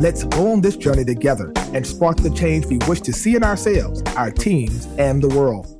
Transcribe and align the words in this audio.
Let's 0.00 0.24
go 0.24 0.50
on 0.50 0.62
this 0.62 0.76
journey 0.76 1.04
together 1.04 1.52
and 1.74 1.86
spark 1.86 2.16
the 2.16 2.30
change 2.30 2.66
we 2.66 2.78
wish 2.88 3.00
to 3.02 3.12
see 3.12 3.36
in 3.36 3.44
ourselves, 3.44 4.02
our 4.16 4.30
teams, 4.30 4.86
and 4.98 5.22
the 5.22 5.28
world. 5.28 5.78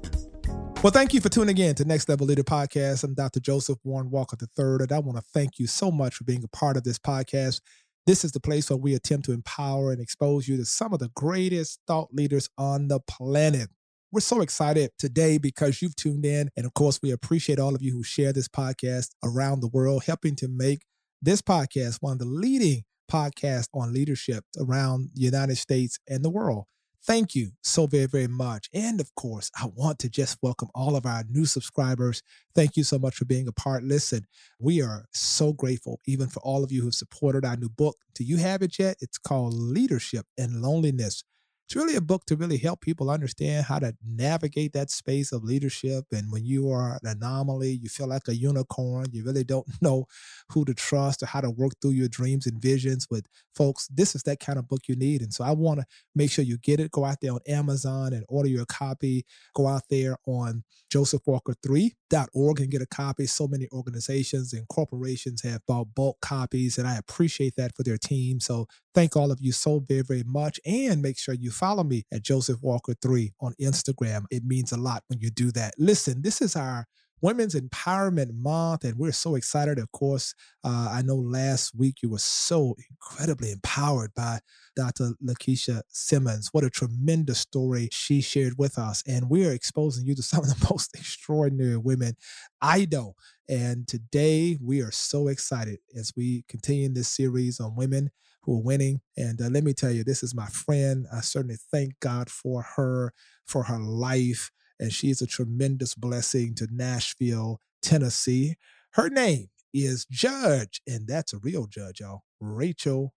Well, 0.82 0.92
thank 0.92 1.14
you 1.14 1.20
for 1.20 1.28
tuning 1.28 1.56
in 1.58 1.74
to 1.76 1.84
Next 1.84 2.08
Level 2.08 2.26
Leader 2.26 2.44
Podcast. 2.44 3.04
I'm 3.04 3.14
Dr. 3.14 3.40
Joseph 3.40 3.78
Warren 3.84 4.10
Walker 4.10 4.36
III, 4.40 4.76
and 4.80 4.92
I 4.92 4.98
want 4.98 5.16
to 5.16 5.24
thank 5.32 5.58
you 5.58 5.66
so 5.66 5.90
much 5.90 6.14
for 6.14 6.24
being 6.24 6.44
a 6.44 6.48
part 6.48 6.76
of 6.76 6.84
this 6.84 6.98
podcast. 6.98 7.60
This 8.06 8.24
is 8.24 8.32
the 8.32 8.40
place 8.40 8.68
where 8.68 8.76
we 8.76 8.94
attempt 8.94 9.24
to 9.26 9.32
empower 9.32 9.92
and 9.92 10.00
expose 10.00 10.46
you 10.46 10.56
to 10.56 10.64
some 10.64 10.92
of 10.92 10.98
the 10.98 11.10
greatest 11.14 11.80
thought 11.86 12.12
leaders 12.12 12.48
on 12.58 12.88
the 12.88 13.00
planet. 13.00 13.70
We're 14.12 14.20
so 14.20 14.40
excited 14.40 14.90
today 14.98 15.38
because 15.38 15.80
you've 15.80 15.96
tuned 15.96 16.26
in. 16.26 16.50
And 16.56 16.66
of 16.66 16.74
course, 16.74 17.00
we 17.02 17.12
appreciate 17.12 17.58
all 17.58 17.74
of 17.74 17.80
you 17.80 17.92
who 17.92 18.02
share 18.02 18.32
this 18.32 18.48
podcast 18.48 19.08
around 19.24 19.60
the 19.60 19.68
world, 19.68 20.04
helping 20.04 20.36
to 20.36 20.48
make 20.48 20.84
this 21.22 21.40
podcast 21.40 21.98
one 22.00 22.14
of 22.14 22.18
the 22.18 22.24
leading 22.26 22.82
podcast 23.12 23.66
on 23.74 23.92
leadership 23.92 24.44
around 24.58 25.10
the 25.14 25.22
United 25.22 25.56
States 25.56 25.98
and 26.08 26.24
the 26.24 26.30
world. 26.30 26.64
Thank 27.04 27.34
you 27.34 27.50
so 27.62 27.86
very, 27.86 28.06
very 28.06 28.28
much. 28.28 28.70
And 28.72 29.00
of 29.00 29.12
course, 29.16 29.50
I 29.60 29.66
want 29.74 29.98
to 30.00 30.08
just 30.08 30.38
welcome 30.40 30.68
all 30.72 30.94
of 30.94 31.04
our 31.04 31.24
new 31.28 31.44
subscribers. 31.44 32.22
Thank 32.54 32.76
you 32.76 32.84
so 32.84 32.98
much 32.98 33.16
for 33.16 33.24
being 33.24 33.48
a 33.48 33.52
part. 33.52 33.82
Listen, 33.82 34.24
we 34.60 34.80
are 34.80 35.06
so 35.12 35.52
grateful, 35.52 36.00
even 36.06 36.28
for 36.28 36.40
all 36.40 36.62
of 36.62 36.70
you 36.70 36.82
who've 36.82 36.94
supported 36.94 37.44
our 37.44 37.56
new 37.56 37.68
book. 37.68 37.96
Do 38.14 38.22
you 38.22 38.36
have 38.36 38.62
it 38.62 38.78
yet? 38.78 38.98
It's 39.00 39.18
called 39.18 39.52
Leadership 39.52 40.26
and 40.38 40.62
Loneliness 40.62 41.24
it's 41.66 41.76
really 41.76 41.96
a 41.96 42.00
book 42.00 42.26
to 42.26 42.36
really 42.36 42.58
help 42.58 42.80
people 42.80 43.10
understand 43.10 43.64
how 43.64 43.78
to 43.78 43.94
navigate 44.06 44.72
that 44.74 44.90
space 44.90 45.32
of 45.32 45.42
leadership. 45.42 46.04
And 46.12 46.30
when 46.30 46.44
you 46.44 46.70
are 46.70 46.98
an 47.02 47.08
anomaly, 47.08 47.78
you 47.82 47.88
feel 47.88 48.08
like 48.08 48.28
a 48.28 48.34
unicorn, 48.34 49.06
you 49.12 49.24
really 49.24 49.44
don't 49.44 49.66
know 49.82 50.06
who 50.50 50.64
to 50.66 50.74
trust 50.74 51.22
or 51.22 51.26
how 51.26 51.40
to 51.40 51.50
work 51.50 51.72
through 51.80 51.92
your 51.92 52.08
dreams 52.08 52.46
and 52.46 52.60
visions 52.60 53.06
with 53.10 53.26
folks. 53.54 53.88
This 53.88 54.14
is 54.14 54.22
that 54.24 54.40
kind 54.40 54.58
of 54.58 54.68
book 54.68 54.82
you 54.88 54.96
need. 54.96 55.22
And 55.22 55.32
so 55.32 55.44
I 55.44 55.52
want 55.52 55.80
to 55.80 55.86
make 56.14 56.30
sure 56.30 56.44
you 56.44 56.58
get 56.58 56.80
it. 56.80 56.90
Go 56.90 57.04
out 57.04 57.18
there 57.22 57.32
on 57.32 57.40
Amazon 57.48 58.12
and 58.12 58.24
order 58.28 58.48
your 58.48 58.66
copy. 58.66 59.24
Go 59.54 59.66
out 59.66 59.82
there 59.88 60.16
on 60.26 60.64
josephwalker3.org 60.92 62.60
and 62.60 62.70
get 62.70 62.82
a 62.82 62.86
copy. 62.86 63.26
So 63.26 63.46
many 63.48 63.68
organizations 63.72 64.52
and 64.52 64.68
corporations 64.68 65.42
have 65.42 65.64
bought 65.66 65.94
bulk 65.94 66.20
copies, 66.20 66.78
and 66.78 66.86
I 66.86 66.96
appreciate 66.96 67.54
that 67.56 67.74
for 67.74 67.82
their 67.82 67.98
team. 67.98 68.40
So 68.40 68.66
thank 68.94 69.16
all 69.16 69.30
of 69.30 69.38
you 69.40 69.52
so 69.52 69.80
very, 69.80 70.02
very 70.02 70.24
much. 70.24 70.60
And 70.64 71.02
make 71.02 71.18
sure 71.18 71.34
you 71.34 71.50
follow 71.50 71.84
me 71.84 72.04
at 72.12 72.22
Joseph 72.22 72.62
Walker 72.62 72.94
3 73.00 73.32
on 73.40 73.54
Instagram. 73.60 74.24
It 74.30 74.44
means 74.44 74.72
a 74.72 74.76
lot 74.76 75.04
when 75.08 75.20
you 75.20 75.30
do 75.30 75.50
that. 75.52 75.74
Listen, 75.78 76.22
this 76.22 76.40
is 76.40 76.56
our 76.56 76.86
Women's 77.22 77.54
Empowerment 77.54 78.32
Month, 78.34 78.82
and 78.82 78.98
we're 78.98 79.12
so 79.12 79.36
excited. 79.36 79.78
Of 79.78 79.92
course, 79.92 80.34
uh, 80.64 80.88
I 80.90 81.02
know 81.02 81.14
last 81.14 81.72
week 81.72 82.02
you 82.02 82.10
were 82.10 82.18
so 82.18 82.74
incredibly 82.90 83.52
empowered 83.52 84.12
by 84.12 84.40
Dr. 84.74 85.12
Lakeisha 85.24 85.82
Simmons. 85.88 86.48
What 86.50 86.64
a 86.64 86.70
tremendous 86.70 87.38
story 87.38 87.88
she 87.92 88.22
shared 88.22 88.58
with 88.58 88.76
us, 88.76 89.04
and 89.06 89.30
we 89.30 89.46
are 89.46 89.52
exposing 89.52 90.04
you 90.04 90.16
to 90.16 90.22
some 90.22 90.40
of 90.40 90.48
the 90.48 90.66
most 90.70 90.96
extraordinary 90.96 91.76
women 91.76 92.16
I 92.60 92.88
know. 92.90 93.14
And 93.48 93.86
today 93.86 94.58
we 94.60 94.80
are 94.80 94.90
so 94.90 95.28
excited 95.28 95.78
as 95.96 96.12
we 96.16 96.44
continue 96.48 96.88
this 96.88 97.08
series 97.08 97.60
on 97.60 97.76
women 97.76 98.10
who 98.42 98.56
are 98.56 98.62
winning. 98.62 99.00
And 99.16 99.40
uh, 99.40 99.48
let 99.48 99.64
me 99.64 99.72
tell 99.72 99.90
you, 99.90 100.04
this 100.04 100.22
is 100.22 100.34
my 100.34 100.46
friend. 100.46 101.06
I 101.12 101.20
certainly 101.20 101.58
thank 101.70 101.98
God 102.00 102.30
for 102.30 102.62
her, 102.76 103.12
for 103.46 103.64
her 103.64 103.78
life. 103.78 104.50
And 104.80 104.92
she 104.92 105.10
is 105.10 105.22
a 105.22 105.26
tremendous 105.26 105.94
blessing 105.94 106.54
to 106.56 106.68
Nashville, 106.70 107.60
Tennessee. 107.82 108.56
Her 108.92 109.08
name 109.08 109.48
is 109.72 110.06
Judge, 110.10 110.82
and 110.86 111.06
that's 111.06 111.32
a 111.32 111.38
real 111.38 111.66
judge, 111.66 112.00
y'all, 112.00 112.22
Rachel 112.40 113.14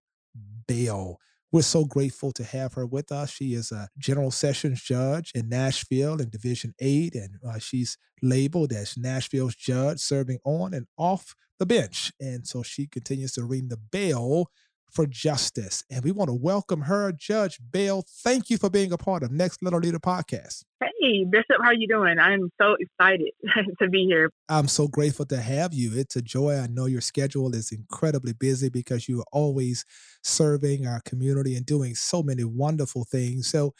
Bell. 0.66 1.18
We're 1.52 1.62
so 1.62 1.84
grateful 1.84 2.32
to 2.32 2.44
have 2.44 2.74
her 2.74 2.86
with 2.86 3.12
us. 3.12 3.30
She 3.30 3.54
is 3.54 3.72
a 3.72 3.88
General 3.98 4.30
Sessions 4.30 4.82
judge 4.82 5.32
in 5.34 5.48
Nashville 5.48 6.20
in 6.20 6.28
Division 6.28 6.74
8, 6.80 7.14
and 7.14 7.36
uh, 7.46 7.58
she's 7.58 7.98
labeled 8.22 8.72
as 8.72 8.96
Nashville's 8.96 9.54
judge, 9.54 10.00
serving 10.00 10.38
on 10.44 10.74
and 10.74 10.86
off 10.98 11.34
the 11.58 11.66
bench. 11.66 12.12
And 12.20 12.46
so 12.46 12.62
she 12.62 12.86
continues 12.86 13.32
to 13.34 13.44
ring 13.44 13.68
the 13.68 13.76
bell 13.76 14.50
for 14.90 15.06
justice. 15.06 15.84
And 15.90 16.04
we 16.04 16.12
want 16.12 16.28
to 16.28 16.34
welcome 16.34 16.82
her, 16.82 17.12
Judge 17.12 17.58
Bell. 17.60 18.04
Thank 18.08 18.50
you 18.50 18.58
for 18.58 18.70
being 18.70 18.92
a 18.92 18.98
part 18.98 19.22
of 19.22 19.30
Next 19.30 19.62
Level 19.62 19.80
Leader 19.80 19.98
podcast. 19.98 20.64
Hey, 20.80 21.24
Bishop, 21.24 21.56
how 21.62 21.70
you 21.70 21.88
doing? 21.88 22.18
I'm 22.18 22.50
so 22.60 22.76
excited 22.78 23.30
to 23.80 23.88
be 23.88 24.04
here. 24.04 24.30
I'm 24.50 24.68
so 24.68 24.88
grateful 24.88 25.24
to 25.26 25.40
have 25.40 25.72
you. 25.72 25.92
It's 25.98 26.16
a 26.16 26.22
joy. 26.22 26.58
I 26.58 26.66
know 26.66 26.84
your 26.84 27.00
schedule 27.00 27.54
is 27.54 27.72
incredibly 27.72 28.34
busy 28.34 28.68
because 28.68 29.08
you 29.08 29.20
are 29.20 29.26
always 29.32 29.86
serving 30.22 30.86
our 30.86 31.00
community 31.00 31.56
and 31.56 31.64
doing 31.64 31.94
so 31.94 32.22
many 32.22 32.44
wonderful 32.44 33.04
things. 33.04 33.48
So, 33.48 33.72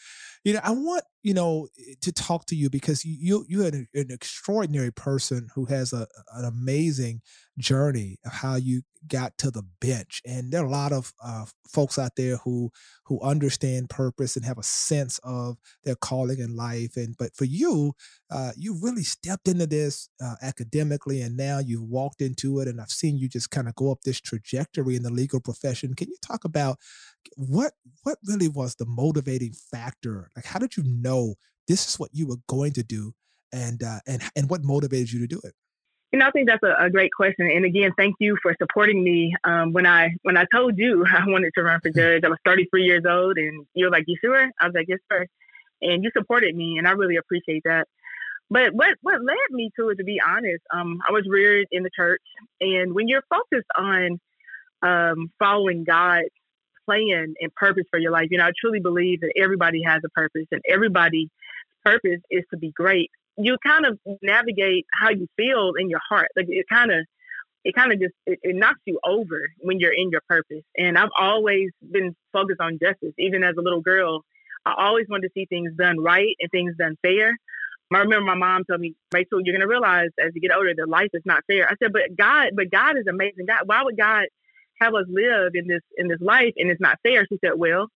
you 0.43 0.53
know, 0.53 0.61
I 0.63 0.71
want 0.71 1.03
you 1.27 1.33
know 1.33 1.67
to 1.99 2.11
talk 2.13 2.45
to 2.45 2.55
you 2.55 2.69
because 2.69 3.03
you 3.03 3.45
you 3.49 3.65
are 3.65 3.67
an, 3.67 3.85
an 3.93 4.11
extraordinary 4.11 4.93
person 4.93 5.49
who 5.53 5.65
has 5.65 5.91
a, 5.91 6.07
an 6.33 6.45
amazing 6.45 7.21
journey 7.59 8.17
of 8.25 8.31
how 8.31 8.55
you 8.55 8.81
got 9.07 9.37
to 9.37 9.51
the 9.51 9.63
bench 9.81 10.21
and 10.25 10.51
there 10.51 10.61
are 10.61 10.65
a 10.65 10.69
lot 10.69 10.93
of 10.93 11.11
uh, 11.21 11.43
folks 11.67 11.99
out 11.99 12.11
there 12.15 12.37
who 12.37 12.69
who 13.03 13.19
understand 13.21 13.89
purpose 13.89 14.37
and 14.37 14.45
have 14.45 14.57
a 14.57 14.63
sense 14.63 15.19
of 15.21 15.57
their 15.83 15.95
calling 15.95 16.39
in 16.39 16.55
life 16.55 16.86
and 16.95 17.15
but 17.17 17.35
for 17.35 17.45
you 17.45 17.93
uh, 18.29 18.51
you 18.55 18.77
really 18.81 19.03
stepped 19.03 19.47
into 19.47 19.65
this 19.65 20.09
uh, 20.23 20.35
academically 20.41 21.21
and 21.21 21.35
now 21.35 21.59
you've 21.59 21.89
walked 21.89 22.21
into 22.21 22.59
it 22.59 22.67
and 22.67 22.79
i've 22.79 22.89
seen 22.89 23.17
you 23.17 23.27
just 23.27 23.51
kind 23.51 23.67
of 23.67 23.75
go 23.75 23.91
up 23.91 24.01
this 24.03 24.21
trajectory 24.21 24.95
in 24.95 25.03
the 25.03 25.11
legal 25.11 25.39
profession 25.39 25.93
can 25.93 26.07
you 26.07 26.17
talk 26.21 26.45
about 26.45 26.77
what 27.35 27.73
what 28.03 28.17
really 28.25 28.47
was 28.47 28.75
the 28.75 28.85
motivating 28.85 29.53
factor 29.71 30.29
like 30.35 30.45
how 30.45 30.59
did 30.59 30.77
you 30.77 30.83
know 30.85 31.35
this 31.67 31.87
is 31.87 31.99
what 31.99 32.09
you 32.13 32.27
were 32.27 32.37
going 32.47 32.71
to 32.71 32.83
do 32.83 33.13
and 33.51 33.83
uh, 33.83 33.99
and 34.07 34.21
and 34.35 34.49
what 34.49 34.63
motivated 34.63 35.11
you 35.11 35.19
to 35.19 35.27
do 35.27 35.41
it 35.43 35.53
you 36.11 36.19
know, 36.19 36.27
I 36.27 36.31
think 36.31 36.47
that's 36.47 36.63
a, 36.63 36.85
a, 36.85 36.89
great 36.89 37.11
question. 37.11 37.49
And 37.51 37.65
again, 37.65 37.91
thank 37.97 38.15
you 38.19 38.37
for 38.41 38.55
supporting 38.61 39.03
me. 39.03 39.35
Um, 39.43 39.73
when 39.73 39.85
I 39.85 40.15
when 40.23 40.37
I 40.37 40.45
told 40.53 40.77
you 40.77 41.05
I 41.13 41.23
wanted 41.27 41.51
to 41.55 41.63
run 41.63 41.81
for 41.81 41.89
judge, 41.95 42.23
I 42.23 42.29
was 42.29 42.39
33 42.45 42.83
years 42.83 43.03
old, 43.07 43.37
and 43.37 43.65
you 43.73 43.85
were 43.85 43.91
like, 43.91 44.05
"You 44.07 44.15
sure?" 44.23 44.49
I 44.59 44.65
was 44.65 44.73
like, 44.73 44.85
"Yes, 44.87 44.99
sir." 45.11 45.27
And 45.81 46.03
you 46.03 46.11
supported 46.15 46.55
me, 46.55 46.77
and 46.77 46.87
I 46.87 46.91
really 46.91 47.17
appreciate 47.17 47.63
that. 47.65 47.87
But 48.49 48.73
what 48.73 48.95
what 49.01 49.23
led 49.23 49.51
me 49.51 49.69
to 49.77 49.89
it, 49.89 49.95
to 49.95 50.03
be 50.03 50.19
honest, 50.25 50.63
um, 50.73 50.99
I 51.07 51.11
was 51.11 51.25
reared 51.27 51.67
in 51.71 51.83
the 51.83 51.89
church, 51.95 52.21
and 52.61 52.93
when 52.93 53.07
you're 53.07 53.23
focused 53.29 53.69
on 53.77 54.19
um, 54.81 55.31
following 55.39 55.83
God's 55.83 56.29
plan 56.85 57.33
and 57.41 57.53
purpose 57.55 57.83
for 57.91 57.99
your 57.99 58.11
life, 58.11 58.27
you 58.31 58.37
know, 58.37 58.45
I 58.45 58.51
truly 58.59 58.79
believe 58.79 59.19
that 59.21 59.33
everybody 59.37 59.81
has 59.85 60.01
a 60.05 60.09
purpose, 60.09 60.47
and 60.51 60.61
everybody's 60.69 61.29
purpose 61.83 62.21
is 62.29 62.43
to 62.51 62.57
be 62.57 62.71
great 62.71 63.11
you 63.37 63.57
kind 63.65 63.85
of 63.85 63.99
navigate 64.21 64.85
how 64.91 65.09
you 65.09 65.27
feel 65.37 65.73
in 65.79 65.89
your 65.89 66.01
heart. 66.09 66.29
Like 66.35 66.47
it 66.49 66.65
kind 66.69 66.91
of, 66.91 67.05
it 67.63 67.75
kind 67.75 67.93
of 67.93 67.99
just 67.99 68.13
it, 68.25 68.39
it, 68.41 68.55
knocks 68.55 68.79
you 68.85 68.99
over 69.05 69.41
when 69.59 69.79
you're 69.79 69.93
in 69.93 70.09
your 70.09 70.21
purpose. 70.27 70.63
And 70.75 70.97
I've 70.97 71.11
always 71.17 71.69
been 71.91 72.15
focused 72.33 72.59
on 72.59 72.79
justice, 72.81 73.13
even 73.17 73.43
as 73.43 73.55
a 73.57 73.61
little 73.61 73.81
girl. 73.81 74.23
I 74.75 74.85
always 74.87 75.05
wanted 75.09 75.27
to 75.27 75.33
see 75.33 75.45
things 75.45 75.71
done 75.77 75.99
right 75.99 76.35
and 76.39 76.51
things 76.51 76.75
done 76.77 76.97
fair. 77.01 77.37
I 77.93 77.99
remember 77.99 78.25
my 78.25 78.35
mom 78.35 78.63
told 78.65 78.81
me, 78.81 78.95
Rachel, 79.13 79.39
you're 79.43 79.55
gonna 79.55 79.67
realize 79.67 80.09
as 80.19 80.31
you 80.35 80.41
get 80.41 80.55
older 80.55 80.73
that 80.75 80.89
life 80.89 81.09
is 81.13 81.23
not 81.25 81.43
fair. 81.47 81.67
I 81.69 81.75
said, 81.81 81.93
but 81.93 82.15
God, 82.17 82.49
but 82.55 82.69
God 82.69 82.97
is 82.97 83.07
amazing. 83.07 83.45
God, 83.47 83.61
why 83.65 83.83
would 83.83 83.97
God 83.97 84.25
have 84.81 84.93
us 84.93 85.05
live 85.09 85.53
in 85.55 85.67
this 85.67 85.81
in 85.97 86.07
this 86.07 86.19
life 86.19 86.53
and 86.57 86.69
it's 86.69 86.81
not 86.81 86.97
fair? 87.03 87.25
She 87.29 87.37
said, 87.43 87.53
well, 87.55 87.87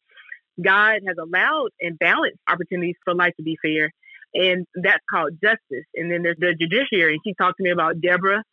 God 0.63 1.01
has 1.05 1.17
allowed 1.21 1.69
and 1.81 1.99
balanced 1.99 2.39
opportunities 2.47 2.95
for 3.03 3.13
life 3.13 3.33
to 3.37 3.43
be 3.43 3.57
fair 3.61 3.91
and 4.33 4.65
that's 4.75 5.03
called 5.09 5.33
justice. 5.43 5.85
And 5.95 6.11
then 6.11 6.23
there's 6.23 6.37
the 6.39 6.55
judiciary. 6.59 7.13
And 7.13 7.21
she 7.25 7.33
talked 7.33 7.57
to 7.57 7.63
me 7.63 7.71
about 7.71 8.01
Deborah 8.01 8.43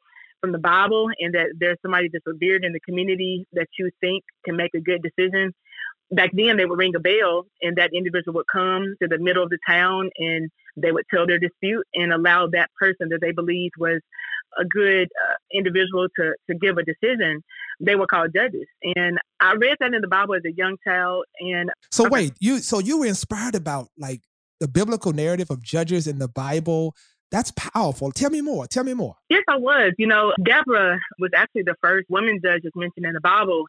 from 0.41 0.53
the 0.53 0.59
Bible, 0.59 1.09
and 1.19 1.35
that 1.35 1.55
there's 1.59 1.79
somebody 1.83 2.09
that's 2.13 2.27
revered 2.27 2.65
in 2.65 2.73
the 2.73 2.81
community 2.81 3.45
that 3.55 3.67
you 3.79 3.91
think 4.01 4.23
can 4.45 4.57
make 4.57 4.73
a 4.75 4.81
good 4.81 5.03
decision. 5.03 5.53
Back 6.11 6.31
then, 6.33 6.57
they 6.57 6.65
would 6.65 6.79
ring 6.79 6.95
a 6.95 7.01
bell, 7.01 7.47
and 7.61 7.77
that 7.77 7.91
individual 7.93 8.35
would 8.37 8.47
come 8.51 8.97
to 9.03 9.09
the 9.09 9.19
middle 9.19 9.43
of 9.43 9.51
the 9.51 9.59
town, 9.69 10.11
and 10.17 10.51
they 10.77 10.93
would 10.93 11.05
tell 11.13 11.27
their 11.27 11.39
dispute 11.39 11.87
and 11.95 12.13
allow 12.13 12.47
that 12.49 12.71
person 12.81 13.09
that 13.11 13.21
they 13.21 13.33
believed 13.33 13.75
was 13.79 14.01
a 14.59 14.65
good 14.65 15.09
uh, 15.29 15.35
individual 15.53 16.09
to 16.17 16.35
to 16.49 16.55
give 16.55 16.79
a 16.79 16.83
decision. 16.83 17.43
They 17.81 17.95
were 17.95 18.07
called 18.07 18.33
judges, 18.35 18.67
and 18.83 19.19
I 19.41 19.55
read 19.55 19.77
that 19.81 19.95
in 19.95 20.01
the 20.01 20.09
Bible 20.09 20.35
as 20.35 20.43
a 20.45 20.53
young 20.53 20.77
child. 20.87 21.25
And 21.41 21.71
so, 21.91 22.09
wait, 22.09 22.33
you 22.41 22.59
so 22.61 22.79
you 22.79 23.01
were 23.01 23.07
inspired 23.07 23.55
about 23.55 23.89
like 23.99 24.23
the 24.61 24.69
biblical 24.69 25.13
narrative 25.13 25.51
of 25.51 25.63
judges 25.63 26.07
in 26.07 26.19
the 26.19 26.29
Bible. 26.29 26.95
That's 27.31 27.53
powerful. 27.57 28.11
Tell 28.11 28.31
me 28.31 28.41
more. 28.41 28.67
Tell 28.67 28.85
me 28.85 28.95
more. 28.95 29.15
Yes, 29.29 29.45
I 29.49 29.57
was. 29.57 29.93
You 29.99 30.07
know, 30.07 30.33
Deborah 30.43 30.99
was 31.19 31.31
actually 31.37 31.63
the 31.63 31.77
first 31.83 32.09
woman 32.09 32.41
judge 32.43 32.63
that's 32.63 32.75
mentioned 32.75 33.05
in 33.05 33.13
the 33.13 33.21
Bible. 33.21 33.67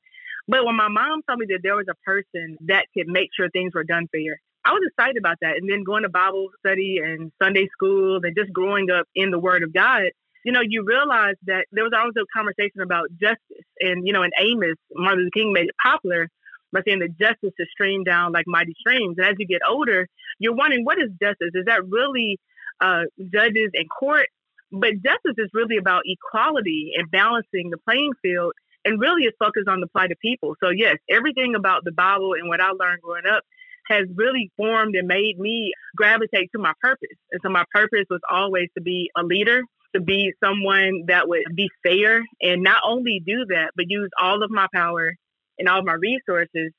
But 0.49 0.65
when 0.65 0.75
my 0.75 0.87
mom 0.87 1.21
told 1.27 1.37
me 1.37 1.45
that 1.49 1.59
there 1.61 1.75
was 1.75 1.85
a 1.87 1.95
person 2.03 2.57
that 2.61 2.87
could 2.97 3.07
make 3.07 3.29
sure 3.37 3.49
things 3.49 3.75
were 3.75 3.83
done 3.83 4.07
fair, 4.11 4.41
I 4.65 4.71
was 4.71 4.81
excited 4.87 5.17
about 5.17 5.37
that. 5.41 5.57
And 5.57 5.69
then 5.69 5.83
going 5.83 6.01
to 6.03 6.09
Bible 6.09 6.47
study 6.57 6.97
and 7.03 7.31
Sunday 7.41 7.67
school 7.71 8.19
and 8.23 8.35
just 8.35 8.51
growing 8.51 8.89
up 8.89 9.05
in 9.13 9.29
the 9.29 9.37
Word 9.37 9.61
of 9.61 9.71
God, 9.71 10.05
you 10.43 10.51
know, 10.51 10.61
you 10.67 10.83
realize 10.83 11.35
that 11.45 11.67
there 11.71 11.83
was 11.83 11.93
always 11.95 12.15
a 12.17 12.25
conversation 12.35 12.81
about 12.81 13.09
justice. 13.21 13.65
And, 13.79 14.07
you 14.07 14.11
know, 14.11 14.23
in 14.23 14.31
Amos, 14.39 14.75
Martin 14.95 15.19
Luther 15.19 15.31
King 15.35 15.53
made 15.53 15.67
it 15.69 15.75
popular 15.81 16.27
by 16.73 16.81
saying 16.83 16.99
that 16.99 17.19
justice 17.19 17.53
is 17.59 17.67
streamed 17.71 18.05
down 18.05 18.31
like 18.31 18.45
mighty 18.47 18.73
streams. 18.79 19.17
And 19.19 19.27
as 19.27 19.35
you 19.37 19.45
get 19.45 19.61
older, 19.69 20.07
you're 20.39 20.55
wondering, 20.55 20.83
what 20.83 20.97
is 20.97 21.11
justice? 21.21 21.51
Is 21.53 21.65
that 21.65 21.87
really 21.87 22.39
uh, 22.81 23.03
judges 23.31 23.69
and 23.75 23.87
court? 23.87 24.27
But 24.71 25.01
justice 25.03 25.37
is 25.37 25.49
really 25.53 25.77
about 25.77 26.03
equality 26.05 26.93
and 26.97 27.09
balancing 27.11 27.69
the 27.69 27.77
playing 27.77 28.13
field. 28.23 28.53
And 28.85 28.99
really, 28.99 29.23
it's 29.23 29.37
focused 29.37 29.67
on 29.67 29.81
the 29.81 29.87
plight 29.87 30.11
of 30.11 30.19
people. 30.19 30.55
So, 30.63 30.69
yes, 30.69 30.97
everything 31.09 31.55
about 31.55 31.83
the 31.83 31.91
Bible 31.91 32.33
and 32.33 32.47
what 32.47 32.61
I 32.61 32.71
learned 32.71 33.01
growing 33.01 33.25
up 33.29 33.43
has 33.87 34.05
really 34.15 34.51
formed 34.55 34.95
and 34.95 35.07
made 35.07 35.39
me 35.39 35.73
gravitate 35.97 36.49
to 36.53 36.59
my 36.59 36.73
purpose. 36.81 37.17
And 37.31 37.41
so, 37.43 37.49
my 37.49 37.65
purpose 37.73 38.05
was 38.09 38.21
always 38.29 38.67
to 38.77 38.81
be 38.81 39.09
a 39.17 39.23
leader 39.23 39.63
to 39.95 40.01
be 40.01 40.33
someone 40.43 41.03
that 41.07 41.27
would 41.27 41.43
be 41.55 41.69
fair 41.83 42.23
and 42.41 42.61
not 42.61 42.81
only 42.85 43.21
do 43.25 43.45
that, 43.49 43.71
but 43.75 43.85
use 43.87 44.09
all 44.21 44.43
of 44.43 44.51
my 44.51 44.67
power 44.73 45.15
and 45.57 45.67
all 45.67 45.79
of 45.79 45.85
my 45.85 45.93
resources 45.93 46.71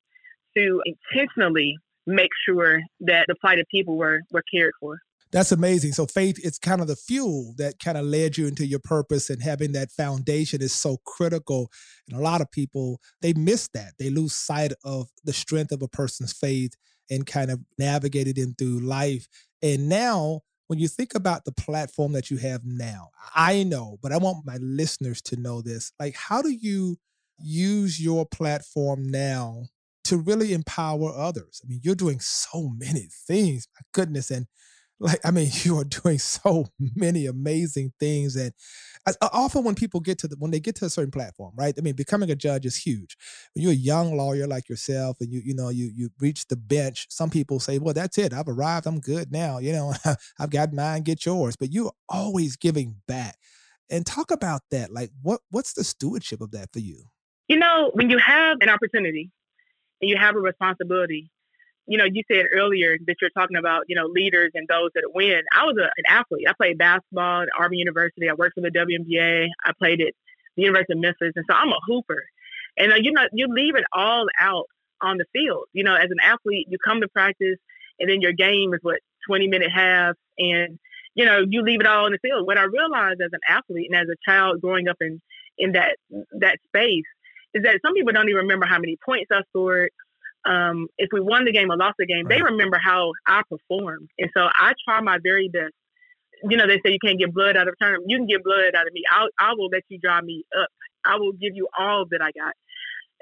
to 0.56 0.82
intentionally 0.84 1.76
make 2.06 2.30
sure 2.46 2.80
that 3.00 3.26
the 3.28 3.34
plight 3.40 3.58
of 3.58 3.66
people 3.70 3.96
were 3.96 4.20
were 4.30 4.44
cared 4.52 4.72
for. 4.80 4.98
That's 5.32 5.52
amazing. 5.52 5.92
So 5.92 6.06
faith 6.06 6.38
it's 6.42 6.58
kind 6.58 6.80
of 6.80 6.88
the 6.88 6.96
fuel 6.96 7.54
that 7.58 7.78
kind 7.78 7.96
of 7.96 8.04
led 8.04 8.36
you 8.36 8.48
into 8.48 8.66
your 8.66 8.80
purpose 8.80 9.30
and 9.30 9.42
having 9.42 9.72
that 9.72 9.92
foundation 9.92 10.60
is 10.60 10.72
so 10.72 10.98
critical. 11.06 11.70
And 12.08 12.18
a 12.18 12.22
lot 12.22 12.40
of 12.40 12.50
people, 12.50 13.00
they 13.22 13.32
miss 13.34 13.68
that. 13.74 13.92
They 13.98 14.10
lose 14.10 14.34
sight 14.34 14.72
of 14.84 15.08
the 15.24 15.32
strength 15.32 15.70
of 15.72 15.82
a 15.82 15.88
person's 15.88 16.32
faith 16.32 16.72
and 17.08 17.26
kind 17.26 17.50
of 17.50 17.60
navigated 17.78 18.36
them 18.36 18.54
through 18.58 18.80
life. 18.80 19.28
And 19.62 19.88
now 19.88 20.40
when 20.66 20.78
you 20.78 20.88
think 20.88 21.14
about 21.14 21.44
the 21.44 21.52
platform 21.52 22.12
that 22.12 22.30
you 22.30 22.36
have 22.38 22.62
now, 22.64 23.10
I 23.34 23.62
know, 23.64 23.98
but 24.02 24.12
I 24.12 24.18
want 24.18 24.46
my 24.46 24.56
listeners 24.60 25.20
to 25.22 25.36
know 25.36 25.62
this. 25.62 25.92
Like, 25.98 26.14
how 26.16 26.42
do 26.42 26.50
you 26.50 26.96
use 27.38 28.00
your 28.00 28.26
platform 28.26 29.10
now 29.10 29.64
to 30.04 30.16
really 30.16 30.52
empower 30.52 31.12
others? 31.12 31.60
I 31.64 31.68
mean, 31.68 31.80
you're 31.82 31.96
doing 31.96 32.20
so 32.20 32.70
many 32.76 33.08
things, 33.26 33.66
my 33.74 33.84
goodness. 33.92 34.30
And 34.30 34.46
like 35.00 35.20
i 35.24 35.30
mean 35.30 35.50
you 35.64 35.78
are 35.78 35.84
doing 35.84 36.18
so 36.18 36.66
many 36.94 37.26
amazing 37.26 37.92
things 37.98 38.36
and 38.36 38.52
often 39.20 39.64
when 39.64 39.74
people 39.74 40.00
get 40.00 40.18
to 40.18 40.28
the 40.28 40.36
when 40.38 40.50
they 40.50 40.60
get 40.60 40.74
to 40.76 40.84
a 40.84 40.90
certain 40.90 41.10
platform 41.10 41.52
right? 41.56 41.74
I 41.76 41.80
mean 41.80 41.94
becoming 41.94 42.30
a 42.30 42.36
judge 42.36 42.66
is 42.66 42.76
huge. 42.76 43.16
When 43.54 43.62
you're 43.62 43.72
a 43.72 43.76
young 43.76 44.16
lawyer 44.16 44.46
like 44.46 44.68
yourself 44.68 45.18
and 45.20 45.32
you 45.32 45.40
you 45.44 45.54
know 45.54 45.68
you 45.68 45.90
you 45.94 46.10
reach 46.20 46.46
the 46.48 46.56
bench 46.56 47.06
some 47.10 47.30
people 47.30 47.60
say 47.60 47.78
well 47.78 47.94
that's 47.94 48.18
it. 48.18 48.32
I've 48.32 48.48
arrived. 48.48 48.86
I'm 48.86 49.00
good 49.00 49.32
now 49.32 49.58
you 49.58 49.72
know? 49.72 49.94
I've 50.38 50.50
got 50.50 50.72
mine. 50.72 51.02
Get 51.02 51.24
yours. 51.24 51.56
But 51.56 51.72
you're 51.72 51.92
always 52.08 52.56
giving 52.56 52.96
back. 53.06 53.36
And 53.90 54.06
talk 54.06 54.30
about 54.30 54.62
that. 54.70 54.92
Like 54.92 55.10
what 55.22 55.40
what's 55.50 55.72
the 55.72 55.84
stewardship 55.84 56.40
of 56.40 56.52
that 56.52 56.72
for 56.72 56.80
you? 56.80 57.04
You 57.48 57.58
know 57.58 57.90
when 57.94 58.10
you 58.10 58.18
have 58.18 58.58
an 58.60 58.68
opportunity 58.68 59.30
and 60.00 60.10
you 60.10 60.16
have 60.16 60.36
a 60.36 60.40
responsibility 60.40 61.30
you 61.86 61.98
know, 61.98 62.04
you 62.04 62.22
said 62.30 62.46
earlier 62.52 62.96
that 63.06 63.16
you're 63.20 63.30
talking 63.30 63.56
about, 63.56 63.84
you 63.88 63.96
know, 63.96 64.06
leaders 64.06 64.50
and 64.54 64.68
those 64.68 64.90
that 64.94 65.02
win. 65.14 65.42
I 65.52 65.64
was 65.64 65.76
a, 65.78 65.84
an 65.84 66.04
athlete. 66.08 66.46
I 66.48 66.52
played 66.52 66.78
basketball 66.78 67.42
at 67.42 67.48
Auburn 67.58 67.78
University. 67.78 68.28
I 68.28 68.34
worked 68.34 68.54
for 68.54 68.60
the 68.60 68.70
WNBA. 68.70 69.48
I 69.64 69.72
played 69.78 70.00
at 70.00 70.12
the 70.56 70.62
University 70.62 70.92
of 70.92 71.00
Memphis. 71.00 71.32
And 71.34 71.44
so 71.48 71.54
I'm 71.54 71.70
a 71.70 71.80
hooper. 71.86 72.22
And, 72.76 72.92
uh, 72.92 72.96
you 73.00 73.12
know, 73.12 73.26
you 73.32 73.48
leave 73.48 73.74
it 73.74 73.84
all 73.92 74.26
out 74.40 74.66
on 75.00 75.18
the 75.18 75.24
field. 75.32 75.64
You 75.72 75.84
know, 75.84 75.94
as 75.94 76.10
an 76.10 76.18
athlete, 76.22 76.66
you 76.70 76.78
come 76.78 77.00
to 77.00 77.08
practice 77.08 77.58
and 77.98 78.10
then 78.10 78.20
your 78.20 78.32
game 78.32 78.72
is 78.74 78.80
what, 78.82 79.00
20 79.26 79.48
minute 79.48 79.70
half. 79.74 80.14
And, 80.38 80.78
you 81.14 81.24
know, 81.24 81.44
you 81.48 81.62
leave 81.62 81.80
it 81.80 81.86
all 81.86 82.06
in 82.06 82.12
the 82.12 82.18
field. 82.18 82.46
What 82.46 82.58
I 82.58 82.64
realized 82.64 83.20
as 83.20 83.30
an 83.32 83.40
athlete 83.48 83.90
and 83.90 84.00
as 84.00 84.08
a 84.08 84.30
child 84.30 84.60
growing 84.60 84.88
up 84.88 84.96
in, 85.00 85.20
in 85.58 85.72
that, 85.72 85.96
that 86.38 86.58
space 86.68 87.04
is 87.52 87.64
that 87.64 87.80
some 87.84 87.94
people 87.94 88.12
don't 88.12 88.28
even 88.28 88.42
remember 88.42 88.66
how 88.66 88.78
many 88.78 88.96
points 89.04 89.30
I 89.32 89.42
scored 89.48 89.90
um, 90.44 90.88
if 90.98 91.10
we 91.12 91.20
won 91.20 91.44
the 91.44 91.52
game 91.52 91.70
or 91.70 91.76
lost 91.76 91.96
the 91.98 92.06
game, 92.06 92.26
right. 92.26 92.38
they 92.38 92.42
remember 92.42 92.78
how 92.82 93.12
I 93.26 93.42
performed. 93.48 94.08
And 94.18 94.30
so 94.34 94.42
I 94.42 94.72
try 94.84 95.00
my 95.00 95.18
very 95.22 95.48
best. 95.48 95.74
You 96.48 96.56
know, 96.56 96.66
they 96.66 96.76
say 96.76 96.92
you 96.92 96.98
can't 97.04 97.18
get 97.18 97.34
blood 97.34 97.56
out 97.56 97.68
of 97.68 97.74
turnip. 97.80 98.02
You 98.06 98.16
can 98.16 98.26
get 98.26 98.42
blood 98.42 98.74
out 98.74 98.86
of 98.86 98.92
me. 98.92 99.02
I'll, 99.10 99.28
I 99.38 99.52
will 99.52 99.68
let 99.70 99.82
you 99.88 99.98
draw 99.98 100.20
me 100.22 100.44
up. 100.58 100.68
I 101.04 101.16
will 101.16 101.32
give 101.32 101.54
you 101.54 101.68
all 101.78 102.06
that 102.10 102.22
I 102.22 102.30
got. 102.32 102.54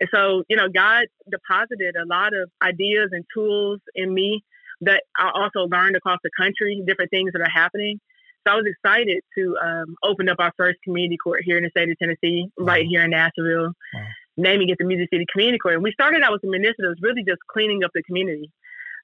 And 0.01 0.09
so, 0.15 0.45
you 0.49 0.57
know, 0.57 0.69
God 0.69 1.07
deposited 1.29 1.97
a 1.97 2.07
lot 2.07 2.29
of 2.29 2.49
ideas 2.63 3.09
and 3.11 3.25
tools 3.35 3.81
in 3.97 4.15
me 4.15 4.45
that 4.83 5.03
I 5.17 5.31
also 5.35 5.69
learned 5.69 5.97
across 5.97 6.19
the 6.23 6.31
country, 6.39 6.81
different 6.87 7.11
things 7.11 7.33
that 7.33 7.43
are 7.43 7.51
happening. 7.51 7.99
So 8.47 8.53
I 8.53 8.57
was 8.57 8.67
excited 8.67 9.21
to 9.37 9.57
um, 9.61 9.97
open 10.05 10.29
up 10.29 10.37
our 10.39 10.53
first 10.57 10.79
community 10.85 11.17
court 11.17 11.41
here 11.45 11.59
in 11.59 11.65
the 11.65 11.71
state 11.71 11.91
of 11.91 11.99
Tennessee, 11.99 12.47
wow. 12.57 12.67
right 12.67 12.87
here 12.87 13.03
in 13.03 13.11
Nashville. 13.11 13.73
Wow 13.93 14.07
naming 14.39 14.69
it 14.69 14.79
the 14.79 14.85
Music 14.85 15.09
City 15.13 15.27
Community 15.31 15.59
Court. 15.59 15.75
And 15.75 15.83
we 15.83 15.93
started 15.93 16.23
out 16.23 16.33
with 16.33 16.43
some 16.43 16.55
initiatives 16.55 17.01
really 17.03 17.25
just 17.27 17.41
cleaning 17.51 17.85
up 17.85 17.91
the 17.93 18.03
community. 18.05 18.51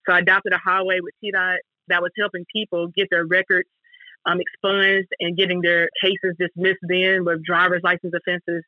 So 0.07 0.13
I 0.13 0.21
adopted 0.21 0.53
a 0.53 0.59
highway 0.59 1.01
with 1.01 1.13
TDOT 1.23 1.57
that 1.89 2.01
was 2.01 2.13
helping 2.19 2.47
people 2.53 2.89
get 2.89 3.09
their 3.11 3.27
records 3.27 3.69
um, 4.27 4.41
expunged 4.41 5.09
and 5.21 5.37
getting 5.37 5.61
their 5.61 5.91
cases 6.03 6.37
dismissed 6.39 6.81
then 6.83 7.25
with 7.25 7.45
driver's 7.45 7.83
license 7.83 8.15
offenses. 8.15 8.63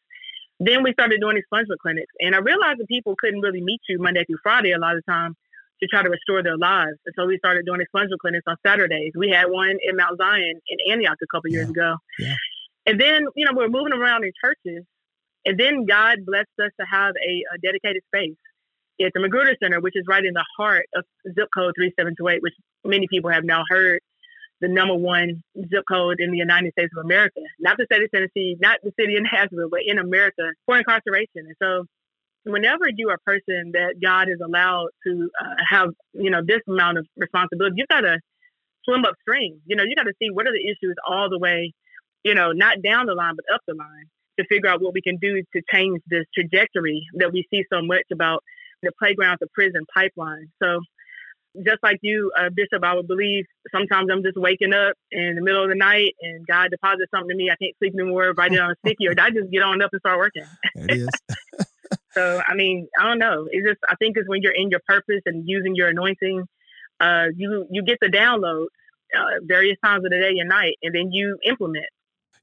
Then 0.59 0.83
we 0.83 0.93
started 0.93 1.21
doing 1.21 1.37
expungement 1.37 1.79
clinics. 1.81 2.13
And 2.21 2.35
I 2.35 2.39
realized 2.39 2.81
that 2.81 2.89
people 2.89 3.15
couldn't 3.19 3.41
really 3.41 3.61
meet 3.61 3.81
you 3.89 3.99
Monday 3.99 4.25
through 4.25 4.39
Friday 4.43 4.73
a 4.73 4.79
lot 4.79 4.97
of 4.97 5.03
the 5.07 5.13
time 5.13 5.35
to 5.83 5.87
try 5.87 6.03
to 6.03 6.09
restore 6.09 6.43
their 6.43 6.57
lives. 6.57 6.97
And 7.05 7.15
so 7.17 7.27
we 7.27 7.39
started 7.39 7.67
doing 7.67 7.81
expungement 7.81 8.19
clinics 8.21 8.45
on 8.47 8.57
Saturdays. 8.67 9.13
We 9.15 9.31
had 9.31 9.47
one 9.51 9.77
in 9.83 9.97
Mount 9.97 10.19
Zion 10.19 10.61
in 10.69 10.93
Antioch 10.93 11.19
a 11.23 11.27
couple 11.31 11.51
yeah. 11.51 11.59
years 11.59 11.71
ago. 11.71 11.97
Yeah. 12.19 12.35
And 12.87 13.01
then, 13.01 13.27
you 13.37 13.45
know, 13.45 13.53
we 13.53 13.65
we're 13.65 13.69
moving 13.69 13.93
around 13.93 14.25
in 14.25 14.33
churches 14.43 14.85
and 15.47 15.59
then 15.59 15.87
God 15.87 16.27
blessed 16.27 16.49
us 16.61 16.73
to 16.79 16.87
have 16.91 17.15
a, 17.17 17.55
a 17.55 17.59
dedicated 17.59 18.03
space 18.13 18.37
at 19.01 19.13
the 19.15 19.21
McGruder 19.21 19.55
Center, 19.63 19.81
which 19.81 19.95
is 19.97 20.05
right 20.09 20.25
in 20.25 20.35
the 20.35 20.45
heart 20.59 20.87
of 20.95 21.05
zip 21.27 21.49
code 21.55 21.75
3728, 21.79 22.43
which 22.43 22.55
many 22.85 23.07
people 23.09 23.31
have 23.31 23.45
now 23.45 23.63
heard 23.71 24.01
the 24.61 24.69
number 24.69 24.95
one 24.95 25.43
zip 25.71 25.85
code 25.89 26.17
in 26.19 26.33
the 26.33 26.39
United 26.39 26.73
States 26.73 26.91
of 26.97 27.05
America, 27.05 27.41
not 27.61 27.77
the 27.77 27.85
state 27.85 28.03
of 28.03 28.11
Tennessee, 28.11 28.57
not 28.59 28.81
the 28.83 28.93
city 28.99 29.17
of 29.17 29.23
Nashville, 29.33 29.69
but 29.71 29.81
in 29.87 29.99
America 29.99 30.51
for 30.65 30.79
incarceration. 30.79 31.47
And 31.47 31.55
so 31.63 31.85
whenever 32.45 32.89
you 32.89 33.11
are 33.11 33.15
a 33.15 33.19
person 33.19 33.73
that 33.75 33.97
God 34.03 34.29
is 34.29 34.41
allowed 34.45 34.89
to 35.07 35.31
uh, 35.41 35.55
have, 35.69 35.91
you 36.13 36.31
know, 36.31 36.41
this 36.45 36.63
amount 36.67 36.99
of 36.99 37.07
responsibility, 37.17 37.77
you've 37.77 37.89
got 37.89 38.01
to 38.01 38.19
swim 38.85 39.05
upstream. 39.05 39.61
You 39.67 39.77
know, 39.77 39.85
you 39.85 39.95
got 39.95 40.05
to 40.05 40.15
see 40.19 40.31
what 40.33 40.49
are 40.49 40.53
the 40.53 40.65
issues 40.65 40.97
all 41.07 41.29
the 41.31 41.39
way, 41.39 41.73
you 42.25 42.35
know, 42.35 42.51
not 42.51 42.83
down 42.83 43.07
the 43.07 43.15
line, 43.15 43.35
but 43.37 43.55
up 43.55 43.61
the 43.69 43.75
line 43.75 44.07
to 44.39 44.47
figure 44.47 44.69
out 44.69 44.81
what 44.81 44.95
we 44.95 45.03
can 45.03 45.17
do 45.17 45.43
to 45.55 45.63
change 45.73 46.01
this 46.07 46.25
trajectory 46.35 47.03
that 47.15 47.33
we 47.33 47.47
see 47.51 47.65
so 47.73 47.83
much 47.83 48.05
about 48.13 48.43
the 48.83 48.93
playground 48.99 49.39
to 49.39 49.47
prison 49.55 49.85
pipeline. 49.93 50.49
So, 50.63 50.81
just 51.65 51.79
like 51.83 51.99
you, 52.03 52.31
uh, 52.39 52.51
Bishop, 52.55 52.85
I 52.85 52.95
would 52.95 53.09
believe 53.09 53.47
sometimes 53.73 54.09
I'm 54.13 54.23
just 54.23 54.37
waking 54.37 54.75
up 54.75 54.95
in 55.11 55.37
the 55.37 55.43
middle 55.43 55.63
of 55.63 55.71
the 55.71 55.75
night 55.75 56.13
and 56.21 56.47
God 56.47 56.71
deposits 56.71 57.11
something 57.11 57.31
to 57.31 57.35
me. 57.35 57.51
I 57.51 57.57
can't 57.57 57.75
sleep 57.79 57.95
anymore, 57.99 58.35
write 58.37 58.53
it 58.53 58.61
on 58.61 58.73
a 58.73 58.75
sticky, 58.85 59.09
or 59.09 59.15
I 59.19 59.31
just 59.31 59.51
get 59.51 59.63
on 59.63 59.81
up 59.81 59.91
and 59.93 60.01
start 60.01 60.19
working. 60.19 60.45
It 60.75 60.99
is. 60.99 61.09
so, 62.13 62.43
I 62.47 62.55
mean, 62.55 62.89
I 62.99 63.05
don't 63.05 63.19
know. 63.19 63.47
It's 63.51 63.67
just, 63.67 63.79
I 63.89 63.95
think 63.95 64.17
it's 64.17 64.29
when 64.29 64.43
you're 64.43 64.55
in 64.55 64.71
your 64.71 64.81
purpose 64.87 65.23
and 65.25 65.45
using 65.47 65.75
your 65.75 65.89
anointing, 65.89 66.45
uh, 67.01 67.27
you, 67.35 67.67
you 67.71 67.83
get 67.83 67.99
the 68.01 68.09
downloads 68.09 68.67
uh, 69.17 69.41
various 69.43 69.77
times 69.85 70.05
of 70.05 70.11
the 70.11 70.19
day 70.19 70.39
and 70.39 70.49
night, 70.49 70.77
and 70.83 70.95
then 70.95 71.13
you 71.13 71.39
implement 71.45 71.87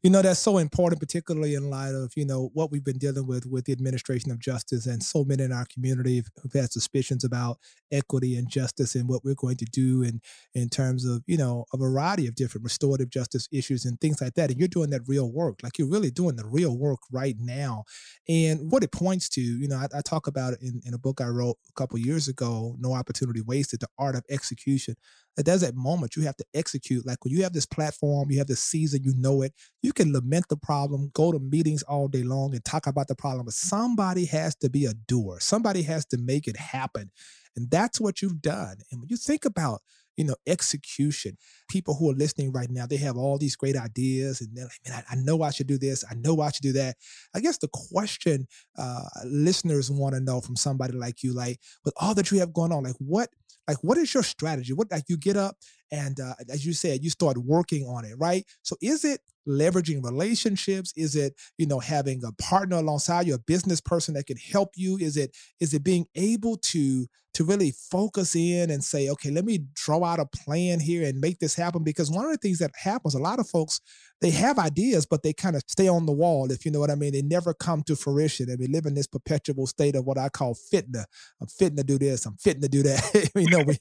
you 0.04 0.10
know 0.10 0.22
that's 0.22 0.40
so 0.40 0.58
important 0.58 1.00
particularly 1.00 1.56
in 1.56 1.70
light 1.70 1.96
of 1.96 2.12
you 2.16 2.26
know 2.26 2.50
what 2.54 2.72
we've 2.72 2.84
been 2.84 2.98
dealing 2.98 3.26
with 3.26 3.46
with 3.46 3.66
the 3.66 3.72
administration 3.72 4.32
of 4.32 4.40
justice 4.40 4.86
and 4.86 5.02
so 5.02 5.24
many 5.24 5.44
in 5.44 5.52
our 5.52 5.66
community 5.74 6.22
who've 6.42 6.54
had 6.54 6.72
suspicions 6.72 7.24
about 7.24 7.58
equity 7.92 8.36
and 8.36 8.50
justice 8.50 8.96
and 8.96 9.08
what 9.08 9.24
we're 9.24 9.36
going 9.36 9.56
to 9.56 9.66
do 9.66 10.04
in 10.04 10.20
in 10.54 10.68
terms 10.68 11.06
of 11.06 11.24
you 11.26 11.38
know 11.38 11.66
a 11.74 11.78
variety 11.78 12.28
of 12.28 12.36
different 12.36 12.64
restorative 12.64 13.10
justice 13.10 13.48
issues 13.52 13.86
and 13.86 14.00
things 14.02 14.22
like 14.22 14.34
that. 14.34 14.50
And 14.50 14.60
you're 14.60 14.68
doing 14.68 14.90
that 14.90 15.02
real 15.08 15.32
work. 15.32 15.60
Like 15.64 15.78
you're 15.78 15.90
really 15.90 16.12
doing 16.12 16.36
the 16.36 16.46
real 16.46 16.78
work 16.78 17.00
right 17.12 17.36
now. 17.40 17.86
And 18.28 18.72
what 18.72 18.84
it 18.84 18.92
points 18.92 19.30
to 19.30 19.42
you 19.42 19.68
know 19.68 19.78
i, 19.78 19.98
I 19.98 20.02
talk 20.02 20.28
about 20.28 20.54
it 20.54 20.60
in, 20.62 20.82
in 20.86 20.94
a 20.94 20.98
book 20.98 21.22
i 21.22 21.28
wrote 21.28 21.58
a 21.70 21.74
couple 21.74 21.98
years 22.00 22.28
ago 22.28 22.76
no 22.80 22.94
opportunity 22.94 23.42
wasted 23.42 23.80
the 23.80 23.88
art 23.98 24.16
of 24.16 24.24
execution 24.30 24.96
that 25.36 25.46
there's 25.46 25.62
that 25.62 25.76
moment 25.76 26.16
you 26.16 26.24
have 26.24 26.38
to 26.38 26.46
execute. 26.54 27.06
Like 27.06 27.24
when 27.24 27.34
you 27.34 27.44
have 27.44 27.54
this 27.54 27.66
platform, 27.66 28.32
you 28.32 28.38
have 28.38 28.48
this 28.48 28.64
season, 28.64 29.04
you 29.04 29.14
know 29.18 29.42
it. 29.42 29.54
You 29.82 29.94
can 29.94 30.14
lament 30.14 30.46
the 30.50 30.58
problem, 30.58 31.12
go 31.14 31.32
to 31.32 31.40
meetings 31.40 31.84
all 31.84 32.08
day 32.08 32.24
long 32.24 32.54
and 32.54 32.64
talk 32.64 32.88
about 32.88 33.08
the 33.08 33.16
problem, 33.16 33.46
but 33.46 33.54
somebody 33.54 34.26
has 34.26 34.56
to 34.58 34.70
be 34.70 34.86
a 34.86 34.94
doer. 34.94 35.40
Somebody 35.40 35.84
has 35.84 36.06
to 36.08 36.18
make 36.18 36.48
it 36.48 36.58
happen. 36.58 37.12
And 37.56 37.70
that's 37.70 38.00
what 38.00 38.22
you've 38.22 38.42
done. 38.42 38.78
And 38.92 39.00
when 39.02 39.10
you 39.10 39.18
think 39.18 39.46
about 39.46 39.82
you 40.18 40.24
know, 40.24 40.36
execution. 40.46 41.38
People 41.70 41.96
who 41.96 42.12
are 42.12 42.16
listening 42.16 42.52
right 42.52 42.70
now, 42.70 42.86
they 42.86 42.98
have 42.98 43.18
all 43.18 43.38
these 43.38 43.56
great 43.56 43.76
ideas 43.76 44.42
and 44.42 44.56
they're 44.56 44.66
like, 44.66 44.80
man, 44.88 45.04
I, 45.10 45.14
I 45.14 45.16
know 45.16 45.42
I 45.42 45.52
should 45.52 45.68
do 45.68 45.78
this. 45.78 46.04
I 46.10 46.14
know 46.16 46.40
I 46.42 46.52
should 46.52 46.62
do 46.62 46.74
that. 46.74 46.98
I 47.34 47.40
guess 47.40 47.58
the 47.58 47.70
question 47.72 48.48
uh, 48.78 49.06
listeners 49.26 49.90
want 49.90 50.16
to 50.16 50.22
know 50.22 50.42
from 50.42 50.56
somebody 50.56 50.94
like 50.94 51.24
you, 51.24 51.34
like 51.34 51.60
with 51.84 51.94
all 51.98 52.14
that 52.16 52.32
you 52.32 52.40
have 52.40 52.54
going 52.54 52.72
on, 52.72 52.84
like 52.84 52.96
what, 53.00 53.30
like 53.68 53.78
what 53.82 53.98
is 53.98 54.14
your 54.14 54.24
strategy? 54.24 54.74
What, 54.74 54.92
like 54.92 55.06
you 55.08 55.18
get 55.18 55.38
up 55.38 55.58
and 55.94 56.20
uh, 56.20 56.34
as 56.50 56.66
you 56.66 56.74
said, 56.74 57.04
you 57.04 57.12
start 57.12 57.38
working 57.38 57.86
on 57.86 58.04
it, 58.04 58.16
right? 58.18 58.44
So 58.64 58.76
is 58.82 59.06
it 59.06 59.22
leveraging 59.48 60.04
relationships? 60.04 60.92
Is 60.96 61.16
it, 61.16 61.36
you 61.60 61.68
know, 61.68 61.80
having 61.80 62.24
a 62.26 62.32
partner 62.42 62.78
alongside 62.78 63.28
you, 63.28 63.36
a 63.36 63.40
business 63.40 63.80
person 63.80 64.16
that 64.16 64.26
can 64.26 64.38
help 64.38 64.70
you? 64.76 64.98
Is 64.98 65.18
it, 65.18 65.38
is 65.60 65.76
it 65.76 65.84
being 65.84 66.08
able 66.16 66.58
to 66.58 67.06
to 67.34 67.44
really 67.44 67.72
focus 67.72 68.36
in 68.36 68.70
and 68.70 68.84
say, 68.84 69.10
okay, 69.10 69.32
let 69.32 69.44
me 69.44 69.66
draw 69.74 70.04
out 70.04 70.20
a 70.20 70.26
plan 70.26 70.80
here 70.80 71.08
and 71.08 71.20
make 71.20 71.40
this 71.40 71.56
happen. 71.56 71.84
Because 71.84 72.12
one 72.12 72.26
of 72.26 72.32
the 72.32 72.38
things 72.38 72.60
that 72.60 72.72
happens, 72.76 73.16
a 73.16 73.20
lot 73.20 73.40
of 73.40 73.48
folks, 73.48 73.82
they 74.22 74.30
have 74.30 74.60
ideas, 74.60 75.06
but 75.06 75.24
they 75.24 75.34
kind 75.34 75.56
of 75.56 75.64
stay 75.68 75.88
on 75.88 76.06
the 76.06 76.12
wall, 76.12 76.52
if 76.52 76.64
you 76.64 76.72
know 76.72 76.80
what 76.80 76.92
I 76.92 76.96
mean. 76.96 77.12
They 77.12 77.24
never 77.24 77.54
come 77.54 77.82
to 77.84 77.96
fruition. 77.96 78.50
And 78.50 78.60
we 78.60 78.68
live 78.68 78.86
in 78.86 78.94
this 78.94 79.08
perpetual 79.08 79.66
state 79.66 79.96
of 79.96 80.06
what 80.06 80.18
I 80.18 80.30
call 80.30 80.56
fitna. 80.56 81.06
I'm 81.42 81.48
fitting 81.48 81.78
to 81.78 81.84
do 81.84 81.98
this, 81.98 82.26
I'm 82.26 82.38
fitting 82.38 82.62
to 82.62 82.70
do 82.70 82.84
that. 82.84 83.32
you 83.36 83.50
know, 83.50 83.64
we 83.64 83.78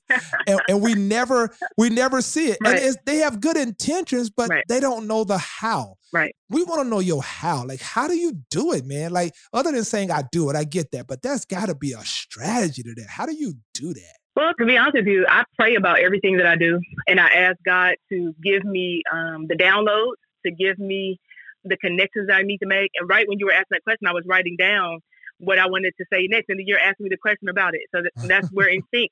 and, 0.46 0.60
and, 0.68 0.82
we 0.82 0.94
never 0.94 1.54
we 1.76 1.90
never 1.90 2.01
see 2.22 2.48
it. 2.48 2.58
Right. 2.62 2.82
And 2.82 2.96
they 3.06 3.18
have 3.18 3.40
good 3.40 3.56
intentions, 3.56 4.30
but 4.30 4.48
right. 4.48 4.64
they 4.68 4.80
don't 4.80 5.06
know 5.06 5.24
the 5.24 5.38
how. 5.38 5.96
Right. 6.12 6.34
We 6.50 6.62
want 6.64 6.82
to 6.82 6.88
know 6.88 6.98
your 6.98 7.22
how. 7.22 7.64
Like, 7.64 7.80
how 7.80 8.06
do 8.06 8.14
you 8.14 8.32
do 8.50 8.72
it, 8.72 8.84
man? 8.84 9.12
Like, 9.12 9.34
other 9.52 9.72
than 9.72 9.84
saying 9.84 10.10
I 10.10 10.22
do 10.30 10.50
it, 10.50 10.56
I 10.56 10.64
get 10.64 10.90
that, 10.92 11.06
but 11.06 11.22
that's 11.22 11.44
got 11.44 11.66
to 11.66 11.74
be 11.74 11.92
a 11.92 12.04
strategy 12.04 12.82
to 12.82 12.94
that. 12.94 13.06
How 13.08 13.26
do 13.26 13.34
you 13.34 13.54
do 13.74 13.94
that? 13.94 14.16
Well, 14.34 14.52
to 14.58 14.66
be 14.66 14.76
honest 14.76 14.96
with 14.96 15.06
you, 15.06 15.26
I 15.28 15.44
pray 15.58 15.74
about 15.74 16.00
everything 16.00 16.38
that 16.38 16.46
I 16.46 16.56
do, 16.56 16.80
and 17.06 17.20
I 17.20 17.28
ask 17.28 17.58
God 17.64 17.94
to 18.10 18.34
give 18.42 18.64
me 18.64 19.02
um, 19.12 19.46
the 19.46 19.54
downloads, 19.54 20.14
to 20.46 20.52
give 20.52 20.78
me 20.78 21.18
the 21.64 21.76
connections 21.76 22.28
that 22.28 22.36
I 22.36 22.42
need 22.42 22.58
to 22.58 22.66
make. 22.66 22.90
And 22.98 23.08
right 23.08 23.28
when 23.28 23.38
you 23.38 23.46
were 23.46 23.52
asking 23.52 23.66
that 23.70 23.84
question, 23.84 24.06
I 24.06 24.12
was 24.12 24.24
writing 24.26 24.56
down 24.58 25.00
what 25.38 25.58
I 25.58 25.66
wanted 25.66 25.92
to 25.98 26.04
say 26.12 26.26
next, 26.28 26.48
and 26.48 26.58
then 26.58 26.66
you're 26.66 26.78
asking 26.78 27.04
me 27.04 27.10
the 27.10 27.18
question 27.18 27.48
about 27.48 27.74
it. 27.74 27.82
So 27.94 28.02
that, 28.02 28.28
that's 28.28 28.50
we're 28.52 28.68
in 28.76 28.82
sync. 28.94 29.10